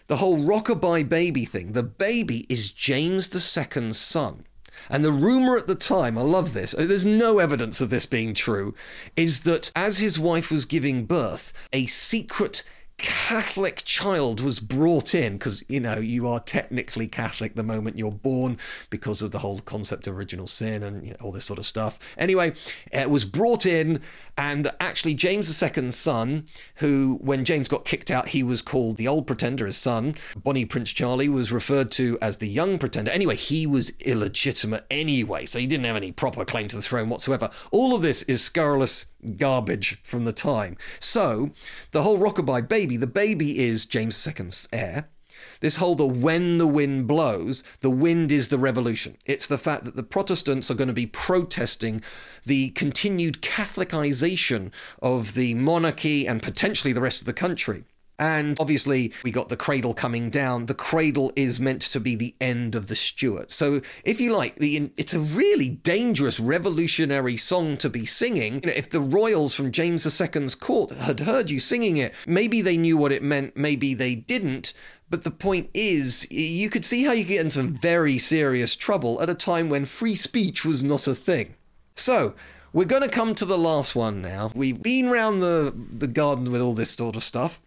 the 0.08 0.18
whole 0.18 0.38
rockabye 0.38 1.08
baby 1.08 1.46
thing, 1.46 1.74
the 1.74 1.84
baby 1.84 2.46
is 2.50 2.72
James 2.72 3.34
II's 3.34 3.98
son. 3.98 4.46
And 4.90 5.04
the 5.04 5.12
rumor 5.12 5.58
at 5.58 5.68
the 5.68 5.76
time, 5.76 6.18
I 6.18 6.22
love 6.22 6.54
this, 6.54 6.74
uh, 6.74 6.86
there's 6.86 7.06
no 7.06 7.40
evidence 7.40 7.82
of 7.82 7.90
this 7.90 8.06
being 8.06 8.34
true, 8.34 8.76
is 9.16 9.42
that 9.42 9.72
as 9.76 9.98
his 9.98 10.20
wife 10.20 10.52
was 10.52 10.66
giving 10.66 11.06
birth, 11.06 11.52
a 11.74 11.88
secret 11.88 12.64
Catholic 12.98 13.84
child 13.86 14.40
was 14.40 14.60
brought 14.60 15.14
in 15.14 15.34
because 15.34 15.64
you 15.68 15.80
know 15.80 16.00
you 16.00 16.28
are 16.28 16.40
technically 16.40 17.08
Catholic 17.08 17.54
the 17.54 17.62
moment 17.62 17.98
you're 17.98 18.12
born 18.12 18.58
because 18.90 19.22
of 19.22 19.30
the 19.30 19.40
whole 19.40 19.60
concept 19.60 20.08
of 20.08 20.18
original 20.18 20.48
sin 20.48 20.82
and 20.82 21.06
you 21.06 21.12
know, 21.12 21.18
all 21.22 21.32
this 21.32 21.46
sort 21.46 21.60
of 21.60 21.66
stuff. 21.68 22.00
Anyway, 22.18 22.54
it 22.92 23.10
was 23.10 23.24
brought 23.24 23.68
in, 23.68 24.02
and 24.36 24.72
actually 24.80 25.14
James 25.14 25.62
II's 25.62 25.96
son, 25.96 26.46
who 26.76 27.20
when 27.22 27.46
James 27.46 27.68
got 27.68 27.86
kicked 27.86 28.10
out, 28.10 28.30
he 28.30 28.42
was 28.42 28.64
called 28.64 28.98
the 28.98 29.08
Old 29.08 29.28
Pretender. 29.28 29.68
His 29.68 29.78
son, 29.78 30.16
Bonnie 30.36 30.66
Prince 30.66 30.92
Charlie, 30.92 31.30
was 31.30 31.52
referred 31.52 31.92
to 31.92 32.18
as 32.20 32.38
the 32.38 32.48
Young 32.48 32.80
Pretender. 32.80 33.12
Anyway, 33.12 33.36
he 33.36 33.68
was 33.68 33.92
illegitimate 34.00 34.86
anyway, 34.90 35.46
so 35.46 35.60
he 35.60 35.68
didn't 35.68 35.86
have 35.86 35.96
any 35.96 36.12
proper 36.12 36.44
claim 36.44 36.68
to 36.70 36.76
the 36.76 36.82
throne 36.82 37.10
whatsoever. 37.10 37.52
All 37.70 37.94
of 37.94 38.02
this 38.02 38.24
is 38.24 38.42
scurrilous 38.42 39.06
garbage 39.28 40.00
from 40.04 40.26
the 40.26 40.34
time. 40.34 40.78
So, 41.00 41.52
the 41.92 42.04
whole 42.04 42.18
rockabye 42.18 42.68
baby, 42.68 42.98
the 42.98 43.08
baby 43.08 43.60
is 43.60 43.86
James 43.86 44.26
II's 44.28 44.68
heir. 44.72 45.10
This 45.60 45.76
whole 45.78 45.96
the 45.96 46.06
when 46.06 46.58
the 46.58 46.68
wind 46.68 47.08
blows, 47.08 47.64
the 47.82 47.90
wind 47.90 48.32
is 48.32 48.48
the 48.48 48.58
revolution. 48.58 49.18
It's 49.26 49.46
the 49.46 49.58
fact 49.58 49.86
that 49.86 49.96
the 49.96 50.04
Protestants 50.04 50.70
are 50.72 50.76
going 50.76 50.88
to 50.88 50.94
be 50.94 51.06
protesting 51.06 52.02
the 52.46 52.70
continued 52.72 53.42
Catholicization 53.42 54.72
of 55.02 55.34
the 55.34 55.54
monarchy 55.56 56.28
and 56.28 56.42
potentially 56.42 56.94
the 56.94 57.02
rest 57.02 57.22
of 57.22 57.26
the 57.26 57.34
country. 57.34 57.84
And 58.20 58.60
obviously, 58.60 59.14
we 59.24 59.32
got 59.32 59.50
the 59.50 59.58
cradle 59.58 59.94
coming 59.94 60.32
down. 60.32 60.66
The 60.66 60.74
cradle 60.74 61.32
is 61.36 61.60
meant 61.60 61.84
to 61.84 62.00
be 62.00 62.16
the 62.16 62.36
end 62.42 62.74
of 62.74 62.88
the 62.88 62.96
Stuarts. 62.96 63.56
So, 63.56 63.82
if 64.04 64.20
you 64.20 64.32
like, 64.34 64.56
the 64.56 64.92
it's 64.98 65.14
a 65.14 65.20
really 65.20 65.70
dangerous 65.70 66.40
revolutionary 66.40 67.38
song 67.38 67.78
to 67.78 67.90
be 67.90 68.08
singing. 68.08 68.56
You 68.56 68.72
know, 68.72 68.76
if 68.76 68.90
the 68.90 69.02
royals 69.02 69.54
from 69.54 69.72
James 69.72 70.06
II's 70.06 70.56
court 70.56 70.92
had 70.92 71.20
heard 71.20 71.52
you 71.52 71.60
singing 71.60 71.98
it, 71.98 72.14
maybe 72.26 72.62
they 72.62 72.78
knew 72.78 72.98
what 72.98 73.12
it 73.12 73.22
meant, 73.22 73.56
maybe 73.56 73.94
they 73.94 74.16
didn't. 74.16 74.74
But 75.10 75.24
the 75.24 75.32
point 75.32 75.70
is, 75.76 76.30
you 76.32 76.70
could 76.72 76.86
see 76.86 77.04
how 77.04 77.12
you 77.12 77.24
get 77.24 77.42
into 77.42 77.62
very 77.64 78.18
serious 78.18 78.76
trouble 78.76 79.22
at 79.22 79.30
a 79.30 79.36
time 79.36 79.70
when 79.70 79.86
free 79.86 80.16
speech 80.16 80.66
was 80.66 80.84
not 80.84 81.08
a 81.08 81.14
thing. 81.14 81.54
So, 81.96 82.34
we're 82.74 82.86
going 82.86 83.04
to 83.04 83.10
come 83.10 83.36
to 83.36 83.46
the 83.46 83.58
last 83.58 83.96
one 83.96 84.22
now. 84.22 84.52
We've 84.56 84.82
been 84.82 85.10
round 85.10 85.42
the, 85.42 85.74
the 85.76 86.08
garden 86.08 86.52
with 86.52 86.62
all 86.62 86.74
this 86.74 86.92
sort 86.92 87.16
of 87.16 87.24
stuff. 87.24 87.62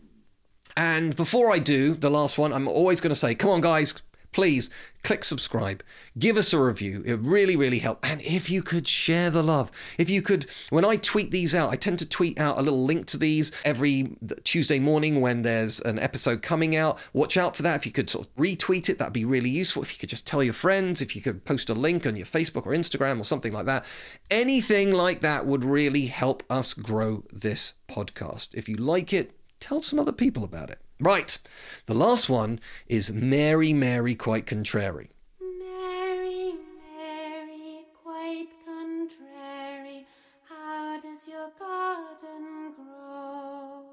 And 0.76 1.14
before 1.16 1.52
I 1.52 1.58
do 1.58 1.94
the 1.94 2.10
last 2.10 2.38
one, 2.38 2.52
I'm 2.52 2.68
always 2.68 3.00
going 3.00 3.10
to 3.10 3.16
say, 3.16 3.34
come 3.34 3.50
on, 3.50 3.60
guys, 3.60 3.94
please 4.32 4.70
click 5.02 5.24
subscribe, 5.24 5.82
give 6.18 6.36
us 6.36 6.52
a 6.52 6.60
review. 6.60 7.02
It 7.06 7.18
really, 7.20 7.56
really 7.56 7.78
helps. 7.78 8.08
And 8.08 8.20
if 8.20 8.50
you 8.50 8.62
could 8.62 8.86
share 8.86 9.30
the 9.30 9.42
love, 9.42 9.70
if 9.98 10.10
you 10.10 10.22
could, 10.22 10.46
when 10.68 10.84
I 10.84 10.96
tweet 10.96 11.30
these 11.30 11.54
out, 11.54 11.72
I 11.72 11.76
tend 11.76 11.98
to 12.00 12.06
tweet 12.06 12.38
out 12.38 12.58
a 12.58 12.62
little 12.62 12.84
link 12.84 13.06
to 13.06 13.16
these 13.16 13.50
every 13.64 14.16
Tuesday 14.44 14.78
morning 14.78 15.20
when 15.20 15.42
there's 15.42 15.80
an 15.80 15.98
episode 15.98 16.42
coming 16.42 16.76
out. 16.76 16.98
Watch 17.12 17.36
out 17.36 17.56
for 17.56 17.62
that. 17.62 17.76
If 17.76 17.86
you 17.86 17.92
could 17.92 18.10
sort 18.10 18.26
of 18.26 18.34
retweet 18.36 18.88
it, 18.88 18.98
that'd 18.98 19.12
be 19.12 19.24
really 19.24 19.50
useful. 19.50 19.82
If 19.82 19.92
you 19.92 19.98
could 19.98 20.10
just 20.10 20.26
tell 20.26 20.42
your 20.42 20.54
friends, 20.54 21.00
if 21.00 21.16
you 21.16 21.22
could 21.22 21.44
post 21.44 21.70
a 21.70 21.74
link 21.74 22.06
on 22.06 22.16
your 22.16 22.26
Facebook 22.26 22.66
or 22.66 22.72
Instagram 22.72 23.20
or 23.20 23.24
something 23.24 23.52
like 23.52 23.66
that, 23.66 23.84
anything 24.30 24.92
like 24.92 25.20
that 25.20 25.46
would 25.46 25.64
really 25.64 26.06
help 26.06 26.42
us 26.50 26.74
grow 26.74 27.24
this 27.32 27.74
podcast. 27.88 28.48
If 28.52 28.68
you 28.68 28.76
like 28.76 29.12
it, 29.12 29.32
tell 29.60 29.82
some 29.82 29.98
other 29.98 30.12
people 30.12 30.42
about 30.42 30.70
it. 30.70 30.80
Right. 30.98 31.38
The 31.86 31.94
last 31.94 32.28
one 32.28 32.60
is 32.86 33.12
Mary, 33.12 33.72
Mary, 33.72 34.14
quite 34.14 34.46
contrary. 34.46 35.10
Mary, 35.40 36.54
Mary, 36.88 37.84
quite 38.02 38.48
contrary, 38.66 40.06
how 40.48 41.00
does 41.00 41.26
your 41.26 41.50
garden 41.58 42.74
grow? 42.76 43.84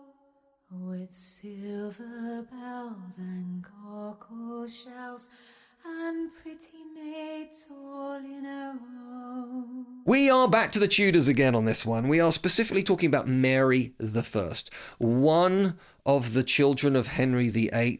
With 0.69 1.15
silver 1.15 2.45
bells 2.51 3.19
and 3.19 3.63
cockle 3.63 4.67
shells 4.67 5.29
and 5.87 6.31
pretty 6.41 6.83
maids 6.93 7.65
all 7.71 8.15
in 8.15 8.45
a 8.45 8.77
row. 8.81 9.85
We 10.05 10.29
are 10.29 10.47
back 10.47 10.71
to 10.73 10.79
the 10.79 10.87
Tudors 10.87 11.27
again 11.27 11.55
on 11.55 11.65
this 11.65 11.85
one. 11.85 12.07
We 12.07 12.19
are 12.19 12.31
specifically 12.31 12.83
talking 12.83 13.07
about 13.07 13.27
Mary 13.27 13.93
the 13.97 14.23
First, 14.23 14.71
one 14.97 15.77
of 16.07 16.33
the 16.33 16.43
children 16.43 16.95
of 16.95 17.05
Henry 17.07 17.49
VIII. 17.49 17.99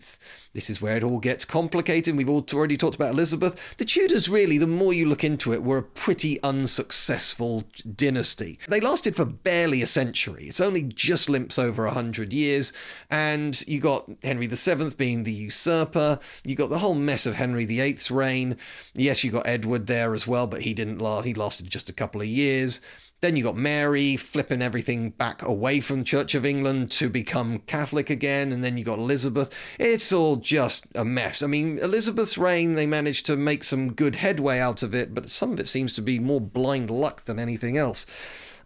This 0.54 0.70
is 0.72 0.82
where 0.82 0.98
it 0.98 1.04
all 1.04 1.20
gets 1.20 1.46
complicated. 1.46 2.16
We've 2.16 2.30
already 2.30 2.78
talked 2.78 2.96
about 2.96 3.12
Elizabeth. 3.12 3.76
The 3.78 3.86
Tudors, 3.86 4.28
really, 4.28 4.58
the 4.58 4.66
more 4.66 4.94
you 4.94 5.08
look 5.08 5.24
into 5.24 5.54
it, 5.54 5.62
were 5.62 5.78
a 5.78 5.84
pretty 5.84 6.42
unsuccessful 6.42 7.66
dynasty. 7.96 8.58
They 8.68 8.80
lasted 8.80 9.16
for 9.16 9.26
barely 9.26 9.84
a 9.84 9.86
century. 9.88 10.48
It's 10.48 10.62
only 10.62 10.84
just 10.84 11.30
limps 11.30 11.60
over 11.60 11.86
a 11.86 11.94
hundred 11.94 12.34
years. 12.34 12.74
And 13.12 13.62
you 13.68 13.80
got 13.80 14.10
Henry 14.24 14.48
VII 14.48 14.90
being 14.98 15.24
the 15.24 15.34
usurper. 15.34 16.18
You 16.44 16.56
got 16.56 16.70
the 16.70 16.80
whole 16.80 16.96
mess 16.96 17.28
of 17.28 17.36
Henry 17.36 17.66
VIII's 17.66 18.10
reign. 18.10 18.58
Yes, 18.96 19.24
you 19.24 19.32
got 19.32 19.46
Edward 19.46 19.86
there 19.86 20.16
as 20.16 20.26
well, 20.26 20.48
but 20.48 20.62
he 20.62 20.74
didn't 20.74 21.00
last. 21.00 21.26
He 21.26 21.34
lasted 21.34 21.70
just 21.70 21.90
a 21.90 21.94
couple 21.94 22.22
of 22.22 22.28
years. 22.28 22.82
Then 23.20 23.36
you 23.36 23.44
got 23.44 23.58
Mary 23.58 24.16
flipping 24.16 24.62
everything 24.62 25.10
back 25.10 25.42
away 25.42 25.80
from 25.80 26.04
Church 26.04 26.36
of 26.36 26.46
England 26.46 26.92
to 26.92 27.10
become 27.10 27.60
Catholic 27.60 28.12
again, 28.12 28.52
and 28.52 28.64
then 28.64 28.78
you 28.78 28.84
got 28.84 29.00
Elizabeth. 29.00 29.50
It's 29.80 30.14
all 30.14 30.36
just 30.36 30.86
a 30.94 31.04
mess. 31.04 31.42
I 31.42 31.48
mean, 31.48 31.80
Elizabeth's 31.80 32.38
reign, 32.38 32.76
they 32.76 32.86
managed 32.86 33.26
to 33.26 33.36
make 33.36 33.64
some 33.64 33.94
good 33.94 34.18
headway 34.18 34.60
out 34.60 34.84
of 34.84 34.94
it, 34.94 35.16
but 35.16 35.32
some 35.32 35.52
of 35.52 35.60
it 35.60 35.68
seems 35.68 35.96
to 35.96 36.02
be 36.02 36.20
more 36.20 36.40
blind 36.40 36.92
luck 36.92 37.26
than 37.26 37.40
anything 37.40 37.76
else. 37.76 38.06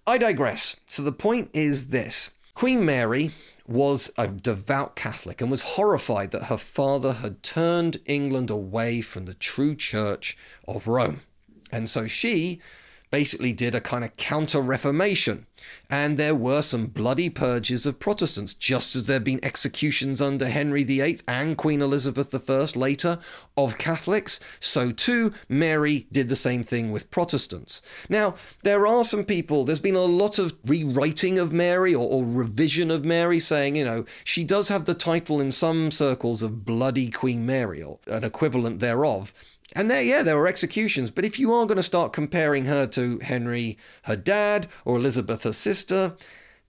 I 0.06 0.18
digress. 0.18 0.76
So 0.86 1.02
the 1.02 1.14
point 1.14 1.50
is 1.54 1.88
this 1.88 2.32
Queen 2.54 2.84
Mary 2.84 3.32
was 3.66 4.12
a 4.18 4.28
devout 4.28 4.98
Catholic 4.98 5.40
and 5.40 5.50
was 5.50 5.62
horrified 5.62 6.32
that 6.32 6.46
her 6.46 6.58
father 6.58 7.14
had 7.14 7.42
turned 7.42 8.02
England 8.06 8.50
away 8.50 9.00
from 9.00 9.26
the 9.26 9.34
true 9.34 9.76
church 9.76 10.38
of 10.68 10.90
Rome. 10.90 11.22
And 11.72 11.88
so 11.88 12.06
she 12.08 12.60
basically 13.12 13.54
did 13.54 13.76
a 13.76 13.82
kind 13.82 14.04
of 14.04 14.16
counter 14.18 14.62
reformation. 14.62 15.46
And 15.90 16.18
there 16.18 16.36
were 16.36 16.62
some 16.62 16.88
bloody 16.88 17.30
purges 17.30 17.86
of 17.86 18.00
Protestants, 18.00 18.54
just 18.54 18.96
as 18.96 19.06
there 19.06 19.16
had 19.16 19.24
been 19.24 19.44
executions 19.44 20.22
under 20.22 20.48
Henry 20.48 20.84
VIII 20.84 21.20
and 21.28 21.58
Queen 21.58 21.82
Elizabeth 21.82 22.34
I 22.34 22.80
later 22.80 23.20
of 23.58 23.78
Catholics. 23.78 24.40
So 24.60 24.92
too, 24.92 25.34
Mary 25.50 26.08
did 26.12 26.30
the 26.30 26.36
same 26.36 26.64
thing 26.64 26.92
with 26.92 27.12
Protestants. 27.12 27.82
Now, 28.10 28.36
there 28.64 28.88
are 28.88 29.04
some 29.04 29.26
people, 29.26 29.66
there's 29.66 29.80
been 29.80 29.96
a 29.96 30.02
lot 30.02 30.40
of 30.40 30.54
rewriting 30.66 31.40
of 31.40 31.52
Mary 31.52 31.94
or, 31.94 32.08
or 32.08 32.24
revision 32.26 32.90
of 32.90 33.04
Mary, 33.04 33.40
saying, 33.40 33.76
you 33.76 33.86
know, 33.86 34.06
she 34.24 34.44
does 34.44 34.70
have 34.70 34.86
the 34.86 34.94
title 34.94 35.42
in 35.42 35.52
some 35.52 35.92
circles 35.92 36.42
of 36.42 36.66
Bloody 36.66 37.10
Queen 37.10 37.46
Mary 37.46 37.84
or 37.84 38.00
an 38.08 38.24
equivalent 38.24 38.80
thereof. 38.80 39.34
And 39.74 39.90
there, 39.90 40.02
yeah, 40.02 40.22
there 40.22 40.36
were 40.36 40.48
executions. 40.48 41.12
But 41.12 41.24
if 41.24 41.40
you 41.40 41.54
are 41.54 41.66
going 41.66 41.78
to 41.78 41.84
start 41.84 42.12
comparing 42.12 42.66
her 42.66 42.86
to 42.88 43.20
Henry, 43.20 43.78
her 44.04 44.18
dad, 44.18 44.68
or 44.84 44.98
Elizabeth, 44.98 45.46
her 45.52 45.54
sister, 45.54 46.16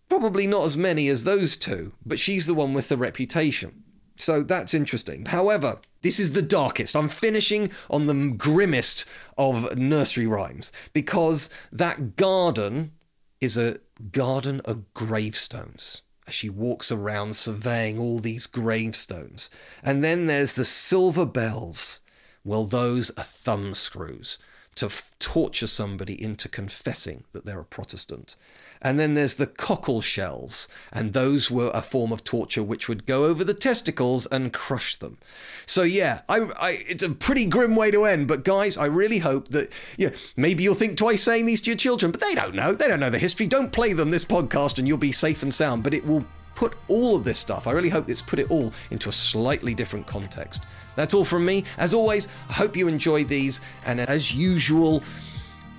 probably 0.08 0.46
not 0.46 0.64
as 0.64 0.76
many 0.76 1.08
as 1.08 1.24
those 1.24 1.56
two, 1.56 1.92
but 2.04 2.18
she's 2.18 2.46
the 2.46 2.54
one 2.54 2.74
with 2.74 2.88
the 2.88 2.96
reputation. 2.96 3.84
So 4.16 4.42
that's 4.42 4.74
interesting. 4.74 5.26
However, 5.26 5.78
this 6.02 6.18
is 6.18 6.32
the 6.32 6.42
darkest. 6.42 6.96
I'm 6.96 7.08
finishing 7.08 7.70
on 7.88 8.06
the 8.06 8.34
grimmest 8.36 9.04
of 9.38 9.76
nursery 9.76 10.26
rhymes 10.26 10.72
because 10.92 11.48
that 11.70 12.16
garden 12.16 12.92
is 13.40 13.56
a 13.56 13.78
garden 14.10 14.60
of 14.64 14.92
gravestones 14.94 16.02
as 16.26 16.34
she 16.34 16.48
walks 16.48 16.92
around 16.92 17.34
surveying 17.34 17.98
all 17.98 18.18
these 18.18 18.46
gravestones. 18.46 19.48
And 19.82 20.04
then 20.04 20.26
there's 20.26 20.52
the 20.52 20.64
silver 20.64 21.26
bells 21.26 22.00
well, 22.44 22.64
those 22.64 23.10
are 23.10 23.24
thumbscrews 23.24 24.38
to 24.74 24.86
f- 24.86 25.14
torture 25.18 25.66
somebody 25.66 26.20
into 26.20 26.48
confessing 26.48 27.24
that 27.32 27.44
they're 27.44 27.60
a 27.60 27.64
Protestant. 27.64 28.36
And 28.82 28.98
then 28.98 29.14
there's 29.14 29.36
the 29.36 29.46
cockle 29.46 30.00
shells, 30.00 30.66
and 30.92 31.12
those 31.12 31.50
were 31.50 31.70
a 31.72 31.80
form 31.80 32.12
of 32.12 32.24
torture 32.24 32.64
which 32.64 32.88
would 32.88 33.06
go 33.06 33.24
over 33.26 33.44
the 33.44 33.54
testicles 33.54 34.26
and 34.26 34.52
crush 34.52 34.96
them. 34.96 35.18
So 35.66 35.84
yeah, 35.84 36.22
I, 36.28 36.40
I, 36.60 36.70
it's 36.88 37.04
a 37.04 37.10
pretty 37.10 37.46
grim 37.46 37.76
way 37.76 37.92
to 37.92 38.04
end. 38.04 38.26
But 38.26 38.42
guys, 38.42 38.76
I 38.76 38.86
really 38.86 39.18
hope 39.18 39.48
that 39.48 39.72
yeah, 39.96 40.10
maybe 40.36 40.64
you'll 40.64 40.74
think 40.74 40.98
twice 40.98 41.22
saying 41.22 41.46
these 41.46 41.62
to 41.62 41.70
your 41.70 41.76
children, 41.76 42.10
but 42.10 42.20
they 42.20 42.34
don't 42.34 42.56
know. 42.56 42.72
They 42.72 42.88
don't 42.88 43.00
know 43.00 43.10
the 43.10 43.18
history. 43.18 43.46
Don't 43.46 43.70
play 43.70 43.92
them 43.92 44.10
this 44.10 44.24
podcast, 44.24 44.78
and 44.78 44.88
you'll 44.88 44.98
be 44.98 45.12
safe 45.12 45.44
and 45.44 45.54
sound. 45.54 45.84
But 45.84 45.94
it 45.94 46.04
will 46.04 46.24
put 46.56 46.74
all 46.88 47.16
of 47.16 47.24
this 47.24 47.38
stuff. 47.38 47.66
I 47.68 47.70
really 47.70 47.88
hope 47.88 48.10
it's 48.10 48.20
put 48.20 48.40
it 48.40 48.50
all 48.50 48.72
into 48.90 49.08
a 49.08 49.12
slightly 49.12 49.74
different 49.74 50.06
context. 50.06 50.64
That's 50.96 51.14
all 51.14 51.24
from 51.24 51.44
me. 51.44 51.64
As 51.78 51.94
always, 51.94 52.28
I 52.48 52.52
hope 52.52 52.76
you 52.76 52.88
enjoyed 52.88 53.28
these. 53.28 53.60
And 53.86 54.00
as 54.00 54.34
usual, 54.34 55.02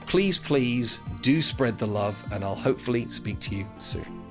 please, 0.05 0.37
please 0.37 0.99
do 1.21 1.41
spread 1.41 1.77
the 1.77 1.87
love, 1.87 2.23
and 2.31 2.43
I'll 2.43 2.55
hopefully 2.55 3.09
speak 3.09 3.39
to 3.41 3.55
you 3.55 3.67
soon. 3.77 4.23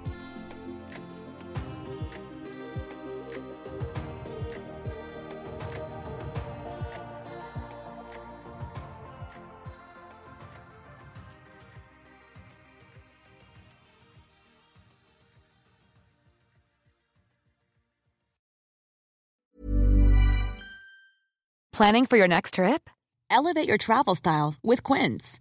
Planning 21.72 22.06
for 22.06 22.16
your 22.16 22.28
next 22.28 22.54
trip? 22.54 22.88
Elevate 23.28 23.66
your 23.66 23.78
travel 23.78 24.14
style 24.14 24.54
with 24.62 24.84
Quince. 24.84 25.40